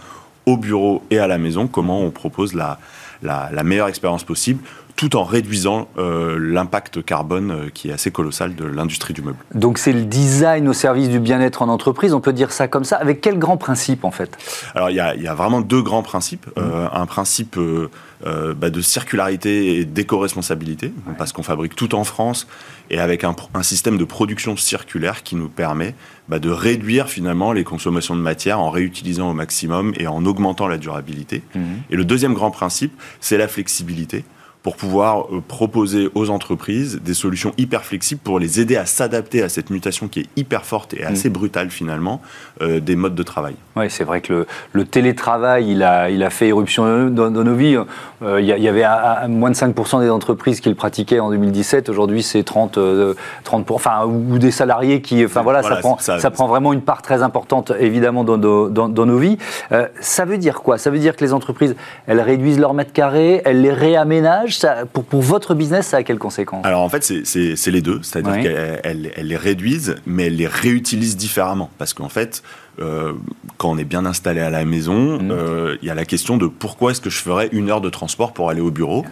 au 0.46 0.56
bureau 0.56 1.02
et 1.10 1.18
à 1.18 1.26
la 1.26 1.38
maison, 1.38 1.68
comment 1.68 2.00
on 2.00 2.10
propose 2.10 2.54
la, 2.54 2.78
la, 3.22 3.50
la 3.52 3.62
meilleure 3.62 3.88
expérience 3.88 4.24
possible 4.24 4.60
tout 4.96 5.16
en 5.16 5.24
réduisant 5.24 5.88
l'impact 5.96 7.04
carbone 7.04 7.70
qui 7.74 7.88
est 7.88 7.92
assez 7.92 8.10
colossal 8.10 8.54
de 8.54 8.64
l'industrie 8.64 9.14
du 9.14 9.22
meuble. 9.22 9.38
Donc 9.54 9.78
c'est 9.78 9.92
le 9.92 10.02
design 10.02 10.68
au 10.68 10.72
service 10.72 11.08
du 11.08 11.18
bien-être 11.18 11.62
en 11.62 11.68
entreprise, 11.68 12.14
on 12.14 12.20
peut 12.20 12.32
dire 12.32 12.52
ça 12.52 12.68
comme 12.68 12.84
ça. 12.84 12.96
Avec 12.96 13.20
quel 13.20 13.38
grand 13.38 13.56
principe 13.56 14.04
en 14.04 14.10
fait? 14.10 14.36
Alors 14.74 14.90
il 14.90 14.96
y, 14.96 15.00
a, 15.00 15.34
vraiment 15.34 15.60
deux 15.60 15.82
grands 15.82 16.02
principes. 16.02 16.46
Mmh. 16.56 16.60
un 16.92 17.06
principe 17.06 17.58
euh, 18.24 18.54
bah, 18.54 18.70
de 18.70 18.80
circularité 18.80 19.78
et 19.78 19.84
d'éco-responsabilité, 19.84 20.92
parce 21.18 21.32
qu'on 21.32 21.42
fabrique 21.42 21.74
tout 21.74 21.96
en 21.96 22.04
France 22.04 22.46
et 22.88 23.00
avec 23.00 23.24
un, 23.24 23.34
système 23.62 23.98
de 23.98 24.04
production 24.04 24.56
circulaire 24.56 25.24
qui 25.24 25.34
nous 25.34 25.48
permet 25.48 25.96
bah, 26.28 26.38
de 26.38 26.48
réduire 26.48 27.08
finalement 27.08 27.52
les 27.52 27.64
consommations 27.64 28.14
de 28.14 28.20
matière 28.20 28.60
en 28.60 28.70
réutilisant 28.70 29.30
au 29.30 29.32
maximum 29.32 29.92
et 29.96 30.06
en 30.06 30.24
augmentant 30.24 30.68
la 30.68 30.78
durabilité. 30.78 31.42
Mmh. 31.56 31.60
Et 31.90 31.96
le 31.96 32.04
deuxième 32.04 32.34
grand 32.34 32.52
principe, 32.52 32.92
c'est 33.20 33.38
la 33.38 33.48
flexibilité 33.48 34.24
pour 34.62 34.76
pouvoir 34.76 35.26
euh, 35.32 35.42
proposer 35.46 36.08
aux 36.14 36.30
entreprises 36.30 37.00
des 37.02 37.14
solutions 37.14 37.52
hyper 37.58 37.84
flexibles 37.84 38.20
pour 38.22 38.38
les 38.38 38.60
aider 38.60 38.76
à 38.76 38.86
s'adapter 38.86 39.42
à 39.42 39.48
cette 39.48 39.70
mutation 39.70 40.08
qui 40.08 40.20
est 40.20 40.26
hyper 40.36 40.64
forte 40.64 40.94
et 40.94 41.04
assez 41.04 41.28
mm. 41.28 41.32
brutale 41.32 41.70
finalement 41.70 42.20
euh, 42.60 42.78
des 42.78 42.94
modes 42.94 43.14
de 43.14 43.22
travail. 43.22 43.54
Oui, 43.74 43.86
c'est 43.88 44.04
vrai 44.04 44.20
que 44.20 44.46
le, 44.72 44.84
télétravail, 44.84 45.70
il 45.70 45.82
a, 45.82 46.10
il 46.10 46.22
a 46.22 46.30
fait 46.30 46.48
éruption 46.48 47.08
dans, 47.08 47.30
nos 47.30 47.54
vies. 47.54 47.76
Euh, 48.22 48.40
il, 48.40 48.46
y 48.46 48.68
avait 48.68 48.84
moins 49.28 49.50
de 49.50 49.56
5% 49.56 50.00
des 50.00 50.10
entreprises 50.10 50.60
qui 50.60 50.68
le 50.68 50.74
pratiquaient 50.74 51.20
en 51.20 51.30
2017. 51.30 51.88
Aujourd'hui, 51.88 52.22
c'est 52.22 52.44
30, 52.44 52.78
30 53.44 53.70
enfin, 53.70 54.04
ou 54.04 54.38
des 54.38 54.50
salariés 54.50 55.00
qui... 55.00 55.24
Enfin 55.24 55.42
voilà, 55.42 55.62
ça, 55.62 55.76
prend, 55.76 55.98
ça, 55.98 56.30
prend 56.30 56.46
vraiment 56.46 56.72
une 56.72 56.82
part 56.82 57.02
très 57.02 57.22
importante 57.22 57.72
évidemment 57.78 58.24
dans, 58.24 58.38
dans, 58.38 58.88
dans 58.88 59.06
nos 59.06 59.18
vies. 59.18 59.38
ça 60.00 60.24
veut 60.24 60.38
dire 60.38 60.60
quoi? 60.60 60.78
Ça 60.78 60.90
veut 60.90 60.98
dire 60.98 61.16
que 61.16 61.24
les 61.24 61.32
entreprises, 61.32 61.74
elles 62.06 62.20
réduisent 62.20 62.58
leurs 62.58 62.74
mètres 62.74 62.92
carrés, 62.92 63.42
elles 63.44 63.62
les 63.62 63.72
réaménagent 63.72 64.51
pour, 64.92 65.22
votre 65.22 65.54
business, 65.54 65.88
ça 65.88 65.98
a 65.98 66.02
quelles 66.02 66.18
conséquences? 66.18 66.64
Alors 66.64 66.82
en 66.82 66.88
fait, 66.88 67.02
c'est 67.02 67.70
les 67.70 67.82
deux. 67.82 68.00
C'est-à-dire 68.02 68.42
qu'elles 68.42 69.12
les 69.16 69.36
réduisent, 69.36 69.96
mais 70.06 70.26
elles 70.26 70.36
les 70.36 70.46
réutilisent 70.46 71.16
différemment. 71.16 71.70
Parce 71.78 71.94
qu'en 71.94 72.08
fait, 72.08 72.42
euh, 72.80 73.12
quand 73.58 73.70
on 73.70 73.78
est 73.78 73.84
bien 73.84 74.06
installé 74.06 74.40
à 74.40 74.50
la 74.50 74.64
maison, 74.64 75.18
mmh. 75.18 75.30
euh, 75.30 75.76
il 75.82 75.88
y 75.88 75.90
a 75.90 75.94
la 75.94 76.04
question 76.04 76.36
de 76.36 76.46
pourquoi 76.46 76.92
est-ce 76.92 77.00
que 77.00 77.10
je 77.10 77.18
ferais 77.18 77.48
une 77.52 77.70
heure 77.70 77.80
de 77.80 77.90
transport 77.90 78.32
pour 78.32 78.48
aller 78.48 78.62
au 78.62 78.70
bureau. 78.70 79.04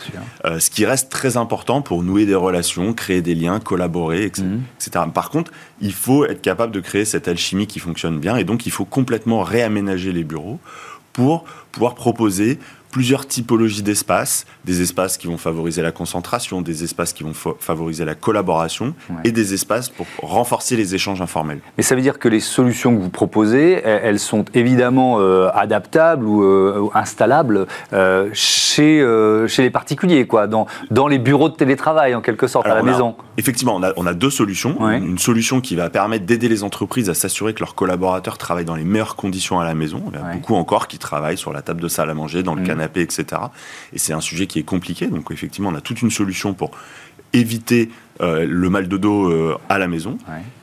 Euh, 0.47 0.59
ce 0.59 0.71
qui 0.71 0.87
reste 0.87 1.11
très 1.11 1.37
important 1.37 1.83
pour 1.83 2.03
nouer 2.03 2.25
des 2.25 2.35
relations, 2.35 2.95
créer 2.95 3.21
des 3.21 3.35
liens, 3.35 3.61
collaborer, 3.61 4.25
etc. 4.25 4.51
Mmh. 5.07 5.13
Par 5.13 5.31
contre, 5.31 5.53
il 5.81 5.93
faut 5.93 6.25
être 6.25 6.41
capable 6.41 6.73
de 6.73 6.81
créer 6.81 7.05
cette 7.05 7.29
alchimie 7.29 7.67
qui 7.67 7.81
fonctionne 7.81 8.19
bien. 8.19 8.37
Et 8.37 8.45
donc, 8.45 8.67
il 8.67 8.73
faut 8.73 8.87
complètement 8.87 9.43
réaménager 9.43 10.13
les 10.13 10.25
bureaux 10.25 10.59
pour 11.13 11.45
pouvoir 11.73 11.95
proposer 11.95 12.59
plusieurs 12.91 13.27
typologies 13.27 13.83
d'espaces, 13.83 14.47
des 14.65 14.83
espaces 14.83 15.17
qui 15.17 15.27
vont 15.27 15.39
favoriser 15.39 15.83
la 15.83 15.93
concentration, 15.93 16.61
des 16.61 16.85
espaces 16.85 17.13
qui 17.13 17.23
vont 17.23 17.33
favoriser 17.59 18.05
la 18.05 18.15
collaboration 18.15 18.95
et 19.25 19.33
des 19.33 19.55
espaces 19.55 19.89
pour 19.89 20.07
renforcer 20.23 20.77
les 20.77 20.95
échanges 20.95 21.23
informels. 21.23 21.61
Mais 21.77 21.83
ça 21.83 21.95
veut 21.95 22.03
dire 22.03 22.19
que 22.19 22.29
les 22.29 22.41
solutions 22.41 22.95
que 22.97 23.01
vous 23.01 23.11
proposez, 23.11 23.81
elles 23.85 24.19
sont 24.19 24.45
évidemment 24.55 25.21
euh, 25.21 25.49
adaptables 25.55 26.27
ou 26.27 26.43
euh, 26.43 26.89
installables 26.95 27.67
euh, 27.93 28.29
chez, 28.33 29.05
chez 29.47 29.63
les 29.63 29.71
particuliers, 29.71 30.27
quoi, 30.27 30.47
dans, 30.47 30.67
dans 30.91 31.07
les 31.07 31.19
bureaux 31.19 31.49
de 31.49 31.55
télétravail 31.55 32.15
en 32.15 32.21
quelque 32.21 32.47
sorte, 32.47 32.67
à 32.67 32.75
la 32.75 32.83
maison. 32.83 33.15
effectivement, 33.39 33.77
on 33.77 33.83
a, 33.83 33.93
on 33.97 34.07
a, 34.07 34.15
deux 34.15 34.31
solutions. 34.31 34.77
Une 34.91 35.19
solution 35.19 35.61
qui 35.61 35.77
va 35.77 35.91
permettre 35.91 36.27
d'aider 36.27 36.49
les 36.49 36.65
entreprises 36.65 37.09
à 37.09 37.15
s'assurer 37.15 37.55
que 37.55 37.61
leurs 37.61 37.75
collaborateurs 37.75 38.39
travaillent 38.39 38.65
dans 38.65 38.75
les 38.75 38.85
meilleures 38.85 39.17
conditions 39.17 39.61
à 39.61 39.65
la 39.65 39.75
maison. 39.75 40.03
Il 40.13 40.19
y 40.19 40.23
a 40.23 40.35
beaucoup 40.35 40.57
encore 40.57 40.89
qui 40.89 40.99
travaillent 40.99 41.39
sur 41.39 41.53
la 41.53 41.63
table 41.63 41.81
de 41.81 41.89
salle 41.89 42.11
à 42.11 42.15
manger, 42.15 42.43
dans 42.43 42.55
le 42.55 42.63
canapé 42.63 42.80
etc. 42.81 43.43
Et 43.93 43.99
c'est 43.99 44.13
un 44.13 44.21
sujet 44.21 44.47
qui 44.47 44.59
est 44.59 44.65
compliqué. 44.65 45.07
Donc 45.07 45.31
effectivement, 45.31 45.71
on 45.71 45.75
a 45.75 45.81
toute 45.81 46.03
une 46.03 46.11
solution 46.11 46.55
pour 46.55 46.73
éviter 47.33 47.91
euh, 48.21 48.45
le 48.49 48.71
mal 48.71 48.89
de 48.89 48.97
dos 48.97 49.31
euh, 49.31 49.57
à 49.69 49.79
la 49.79 49.89
maison. 49.89 50.19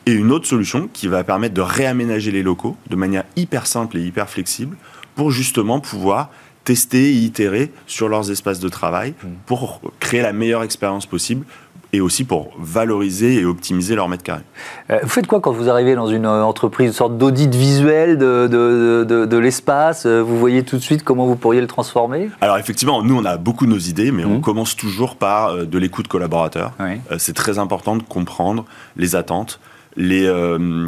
Et 0.05 0.11
une 0.11 0.31
autre 0.31 0.47
solution 0.47 0.89
qui 0.91 1.07
va 1.07 1.23
permettre 1.23 1.53
de 1.53 1.61
réaménager 1.61 2.31
les 2.31 2.43
locaux 2.43 2.77
de 2.89 2.95
manière 2.95 3.23
hyper 3.35 3.67
simple 3.67 3.97
et 3.97 4.01
hyper 4.01 4.29
flexible 4.29 4.77
pour 5.15 5.31
justement 5.31 5.79
pouvoir 5.79 6.29
tester 6.63 7.11
et 7.11 7.13
itérer 7.13 7.71
sur 7.85 8.09
leurs 8.09 8.29
espaces 8.29 8.59
de 8.59 8.67
travail 8.67 9.11
mmh. 9.11 9.27
pour 9.45 9.81
créer 10.01 10.21
la 10.21 10.33
meilleure 10.33 10.63
expérience 10.63 11.05
possible 11.05 11.45
et 11.93 12.01
aussi 12.01 12.23
pour 12.23 12.51
valoriser 12.59 13.35
et 13.35 13.45
optimiser 13.45 13.95
leur 13.95 14.09
mètre 14.09 14.23
carré. 14.23 14.41
Euh, 14.89 14.99
vous 15.03 15.09
faites 15.09 15.27
quoi 15.27 15.39
quand 15.39 15.51
vous 15.51 15.69
arrivez 15.69 15.95
dans 15.95 16.07
une 16.07 16.25
euh, 16.25 16.43
entreprise, 16.43 16.87
une 16.87 16.93
sorte 16.93 17.17
d'audit 17.17 17.53
visuel 17.53 18.17
de, 18.17 18.47
de, 18.47 19.25
de, 19.25 19.37
l'espace 19.37 20.05
euh, 20.05 20.21
Vous 20.21 20.37
voyez 20.37 20.63
tout 20.63 20.77
de 20.77 20.81
suite 20.81 21.03
comment 21.03 21.25
vous 21.25 21.35
pourriez 21.35 21.61
le 21.61 21.67
transformer? 21.67 22.29
Alors 22.41 22.57
effectivement, 22.57 23.01
nous 23.03 23.17
on 23.17 23.25
a 23.25 23.37
beaucoup 23.37 23.65
nos 23.65 23.77
idées, 23.77 24.11
mais 24.11 24.25
on 24.25 24.37
mmh. 24.37 24.41
commence 24.41 24.75
toujours 24.75 25.15
par 25.15 25.65
de 25.65 25.77
l'écoute 25.77 26.07
collaborateur. 26.07 26.73
C'est 27.17 27.33
très 27.33 27.59
important 27.59 27.95
de 27.95 28.03
comprendre 28.03 28.65
les 28.95 29.15
attentes. 29.15 29.59
Les, 29.99 30.31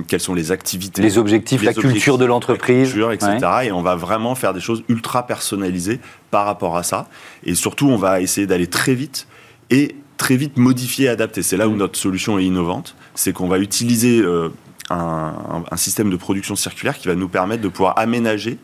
quelles 0.08 0.20
sont 0.20 0.36
les 0.36 0.52
activités, 0.52 1.02
les 1.02 1.18
objectifs, 1.18 1.64
la 1.64 1.74
culture 1.74 2.20
de 2.20 2.26
l'entreprise, 2.26 2.96
etc. 3.12 3.38
Et 3.64 3.72
on 3.72 3.82
va 3.82 3.96
vraiment 3.96 4.36
faire 4.36 4.54
des 4.54 4.60
choses 4.60 4.84
ultra 4.88 5.26
personnalisées 5.26 6.00
par 6.30 6.46
rapport 6.46 6.78
à 6.78 6.84
ça. 6.84 7.08
Et 7.44 7.56
surtout, 7.56 7.88
on 7.88 7.98
va 7.98 8.22
essayer 8.22 8.46
d'aller 8.46 8.68
très 8.68 8.94
vite 8.94 9.28
et 9.72 9.96
très 10.19 10.36
vite 10.36 10.58
modifier 10.58 11.05
et 11.05 11.10
adapter. 11.10 11.41
C'est 11.41 11.58
là 11.58 11.67
où 11.67 11.75
notre 11.75 11.97
solution 11.97 12.38
est 12.38 12.43
innovante, 12.43 12.95
c'est 13.15 13.34
qu'on 13.34 13.47
va 13.47 13.58
utiliser 13.58 14.21
euh, 14.21 14.49
un, 14.91 15.63
système 15.77 16.12
de 16.12 16.17
production 16.17 16.55
circulaire 16.55 16.97
qui 16.97 17.08
va 17.08 17.15
nous 17.15 17.29
permettre 17.29 17.63
de 17.63 17.69
pouvoir 17.69 17.97
aménager 17.97 18.60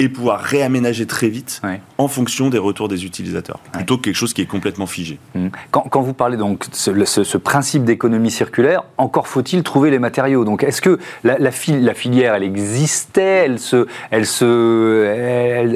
et 0.00 0.08
pouvoir 0.08 0.40
réaménager 0.40 1.06
très 1.06 1.28
vite 1.28 1.62
en 1.98 2.08
fonction 2.08 2.48
des 2.48 2.58
retours 2.58 2.88
des 2.88 3.04
utilisateurs, 3.04 3.60
plutôt 3.72 3.96
que 3.96 4.02
quelque 4.02 4.16
chose 4.16 4.34
qui 4.34 4.42
est 4.42 4.46
complètement 4.46 4.86
figé. 4.86 5.20
Mm. 5.36 5.48
Quand, 5.70 6.02
vous 6.02 6.14
parlez 6.14 6.36
donc 6.36 6.68
de 6.68 7.04
ce, 7.04 7.22
ce, 7.22 7.38
principe 7.38 7.84
d'économie 7.84 8.32
circulaire, 8.32 8.82
encore 8.98 9.28
faut-il 9.28 9.62
trouver 9.62 9.90
les 9.90 10.00
matériaux. 10.00 10.44
Donc 10.44 10.64
est-ce 10.64 10.82
que 10.82 10.98
la, 11.22 11.38
la, 11.38 11.52
filière, 11.52 12.34
elle 12.34 12.42
existait, 12.42 13.44
elle 13.46 13.60
se, 13.60 13.86
elle 14.10 14.26
se, 14.26 15.04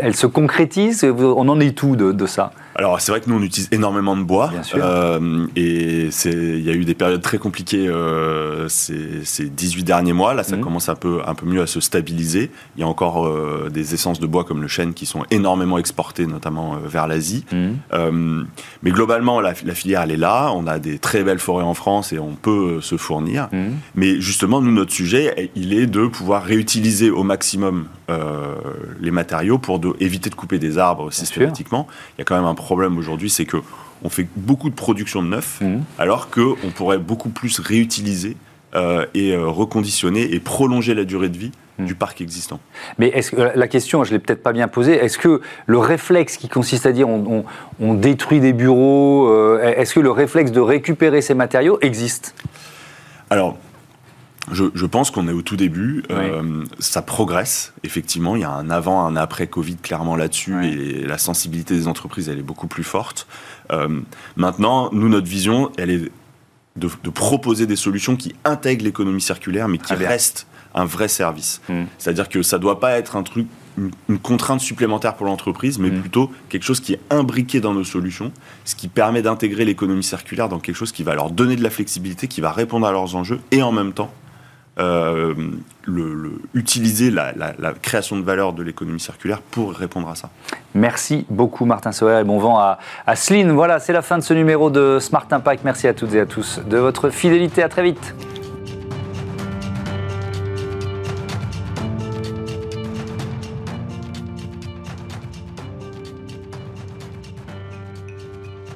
elle, 0.03 0.17
se 0.17 0.27
concrétise? 0.27 1.05
On 1.05 1.49
en 1.49 1.61
est 1.61 1.77
tout 1.77 1.95
de, 1.95 2.11
de 2.11 2.27
ça? 2.27 2.53
Alors 2.79 3.01
c'est 3.01 3.11
vrai 3.11 3.21
que 3.21 3.29
nous 3.29 3.37
on 3.37 3.43
utilise 3.43 3.69
énormément 3.73 4.17
de 4.17 4.23
bois 4.23 4.53
euh, 4.77 5.47
et 5.57 6.11
il 6.25 6.61
y 6.63 6.71
a 6.71 6.73
eu 6.73 6.85
des 6.85 6.95
périodes 6.95 7.21
très 7.21 7.39
compliquées 7.39 7.89
euh, 7.89 8.69
ces, 8.69 9.25
ces, 9.25 9.49
18 9.49 9.83
derniers 9.83 10.13
mois. 10.13 10.33
Là 10.33 10.45
ça 10.45 10.57
mhm. 10.57 10.63
commence 10.63 10.89
un 10.89 10.95
peu, 10.95 11.21
un 11.27 11.35
peu 11.35 11.45
mieux 11.45 11.61
à 11.61 11.67
se 11.67 11.81
stabiliser. 11.81 12.53
Il 12.77 12.81
y 12.81 12.85
a 12.85 12.87
encore 12.87 13.27
euh, 13.27 13.69
des 13.69 13.95
essences 13.95 14.21
de 14.21 14.27
bois 14.29 14.45
comme 14.45 14.63
le 14.63 14.69
chêne 14.69 14.95
qui 14.95 15.07
sont 15.07 15.25
énormément 15.33 15.79
exportées 15.79 16.29
notamment 16.29 16.77
vers 16.77 17.09
l'Asie. 17.09 17.45
Mhm. 17.51 18.47
Mais 18.85 18.91
globalement 18.93 19.41
la, 19.41 19.55
la, 19.65 19.75
filière 19.75 20.03
elle 20.03 20.13
est 20.13 20.17
là. 20.17 20.53
On 20.55 20.69
a 20.69 20.79
des 20.79 21.01
très 21.01 21.25
belles 21.25 21.41
forêts 21.41 21.65
en 21.65 21.75
France 21.75 22.13
et 22.13 22.21
on 22.21 22.37
peut 22.37 22.81
se 22.81 22.97
fournir. 22.97 23.49
Mhm. 23.51 23.75
Mais 23.97 24.21
justement 24.21 24.61
nous 24.61 24.73
notre 24.73 24.93
sujet 24.93 25.51
il 25.57 25.75
est 25.75 25.87
de 25.89 26.07
pouvoir 26.07 26.45
réutiliser 26.45 27.11
au 27.11 27.25
maximum 27.25 27.87
les 29.01 29.11
matériaux 29.11 29.59
pour 29.59 29.79
de, 29.79 29.93
éviter 30.01 30.31
de 30.31 30.35
couper 30.35 30.59
des 30.59 30.79
arbres 30.79 31.13
systématiquement. 31.13 31.87
Il 32.17 32.21
y 32.21 32.23
a 32.23 32.25
quand 32.25 32.37
même 32.37 32.47
un 32.47 32.55
problème 32.69 32.99
aujourd'hui, 32.99 33.31
c'est 33.31 33.47
que 33.47 33.57
on 34.05 34.11
fait 34.11 34.29
beaucoup 34.37 34.69
de 34.69 34.75
production 34.75 35.23
de 35.23 35.29
neuf, 35.29 35.63
mmh. 35.63 35.79
alors 35.99 36.29
qu'on 36.29 36.71
pourrait 36.75 36.99
beaucoup 36.99 37.31
plus 37.31 37.59
réutiliser 37.61 38.37
euh, 38.75 39.07
et 39.15 39.33
euh, 39.33 39.47
reconditionner 39.47 40.35
et 40.35 40.39
prolonger 40.39 40.93
la 40.93 41.05
durée 41.05 41.31
de 41.31 41.39
vie 41.39 41.51
mmh. 41.79 41.87
du 41.87 41.95
parc 41.95 42.21
existant. 42.21 42.61
Mais 42.99 43.09
est-ce 43.09 43.31
que 43.31 43.41
la 43.41 43.69
question, 43.69 44.05
je 44.05 44.13
l'ai 44.13 44.19
peut-être 44.19 44.43
pas 44.43 44.53
bien 44.53 44.69
posée, 44.69 44.93
est-ce 44.93 45.17
que 45.17 45.41
le 45.65 45.79
réflexe 45.79 46.37
qui 46.37 46.51
consiste 46.51 46.85
à 46.85 46.93
dire 46.93 47.09
on, 47.09 47.47
on, 47.81 47.95
détruit 47.95 48.41
des 48.41 48.53
bureaux, 48.53 49.29
euh, 49.29 49.75
est-ce 49.79 49.95
que 49.95 50.01
le 50.01 50.11
réflexe 50.11 50.53
de 50.53 50.61
récupérer 50.61 51.23
ces 51.23 51.35
matériaux 51.35 51.79
existe? 51.81 52.35
Alors, 53.31 53.57
je, 54.53 54.87
pense 54.87 55.11
qu'on 55.11 55.29
est 55.29 55.33
au 55.33 55.43
tout 55.43 55.57
début. 55.57 56.03
Euh, 56.11 56.65
ça 56.79 57.03
progresse, 57.03 57.73
effectivement. 57.85 58.37
Il 58.37 58.43
y 58.43 58.45
a 58.45 58.51
un 58.51 58.71
avant, 58.71 59.05
un 59.05 59.17
après 59.17 59.47
Covid 59.47 59.77
clairement 59.77 60.17
là-dessus. 60.17 60.67
Et 60.67 61.07
la 61.07 61.19
sensibilité 61.19 61.75
des 61.75 61.89
entreprises, 61.89 62.29
elle 62.29 62.39
est 62.39 62.43
beaucoup 62.43 62.67
plus 62.67 62.85
forte. 62.85 63.27
Euh, 63.73 64.01
maintenant, 64.37 64.91
nous, 64.93 65.09
notre 65.09 65.27
vision, 65.27 65.71
elle 65.77 65.91
est 65.91 66.11
de, 66.77 67.11
proposer 67.11 67.67
des 67.67 67.77
solutions 67.77 68.17
qui 68.17 68.35
intègrent 68.45 68.85
l'économie 68.85 69.21
circulaire, 69.21 69.69
mais 69.69 69.79
qui 69.79 69.95
restent 69.95 70.47
un 70.75 70.85
vrai 70.85 71.09
service. 71.09 71.61
Hmm. 71.69 71.85
C'est-à-dire 71.99 72.29
que 72.29 72.43
ça 72.43 72.57
ne 72.57 72.63
doit 72.63 72.79
pas 72.79 72.99
être 72.99 73.17
un 73.17 73.23
truc, 73.23 73.47
une, 73.77 74.19
contrainte 74.19 74.61
supplémentaire 74.61 75.15
pour 75.15 75.27
l'entreprise, 75.27 75.79
mais 75.79 75.91
hmm. 75.91 76.01
plutôt 76.01 76.33
quelque 76.49 76.63
chose 76.63 76.81
qui 76.81 76.93
est 76.93 77.01
imbriqué 77.11 77.61
dans 77.61 77.75
nos 77.75 77.85
solutions, 77.85 78.33
ce 78.65 78.77
qui 78.77 78.89
permet 78.89 79.23
d'intégrer 79.23 79.65
l'économie 79.65 80.05
circulaire 80.05 80.49
dans 80.49 80.61
quelque 80.61 80.77
chose 80.77 80.93
qui 80.93 81.03
va 81.03 81.15
leur 81.15 81.31
donner 81.31 81.57
de 81.57 81.63
la 81.63 81.71
flexibilité, 81.71 82.29
qui 82.29 82.41
va 82.41 82.53
répondre 82.53 82.87
à 82.87 82.93
leurs 82.93 83.17
enjeux, 83.17 83.41
et 83.51 83.63
en 83.63 83.73
même 83.73 83.93
temps 83.93 84.13
euh, 84.79 85.35
le, 85.87 86.41
utiliser 86.55 87.11
la, 87.11 87.33
création 87.83 88.17
de 88.17 88.23
valeur 88.23 88.53
de 88.53 88.63
l'économie 88.63 89.01
circulaire 89.01 89.41
pour 89.41 89.73
répondre 89.73 90.09
à 90.09 90.15
ça. 90.15 90.31
Merci 90.75 91.27
beaucoup 91.31 91.65
Martin 91.65 91.93
Sauer 91.93 92.21
et 92.21 92.25
bon 92.25 92.39
vent 92.39 92.59
à, 92.59 92.79
à 93.07 93.15
Voilà, 93.53 93.81
c'est 93.81 93.93
la 93.93 94.03
fin 94.03 94.19
de 94.19 94.23
ce 94.23 94.35
numéro 94.35 94.71
de 94.71 94.99
Smart 95.01 95.27
Impact. 95.31 95.65
Merci 95.65 95.89
à 95.89 95.95
toutes 95.95 96.15
et 96.15 96.21
à 96.21 96.27
tous 96.27 96.61
de 96.69 96.79
votre 96.79 97.11
fidélité. 97.11 97.63
À 97.63 97.69
très 97.69 97.83
vite. 97.83 98.15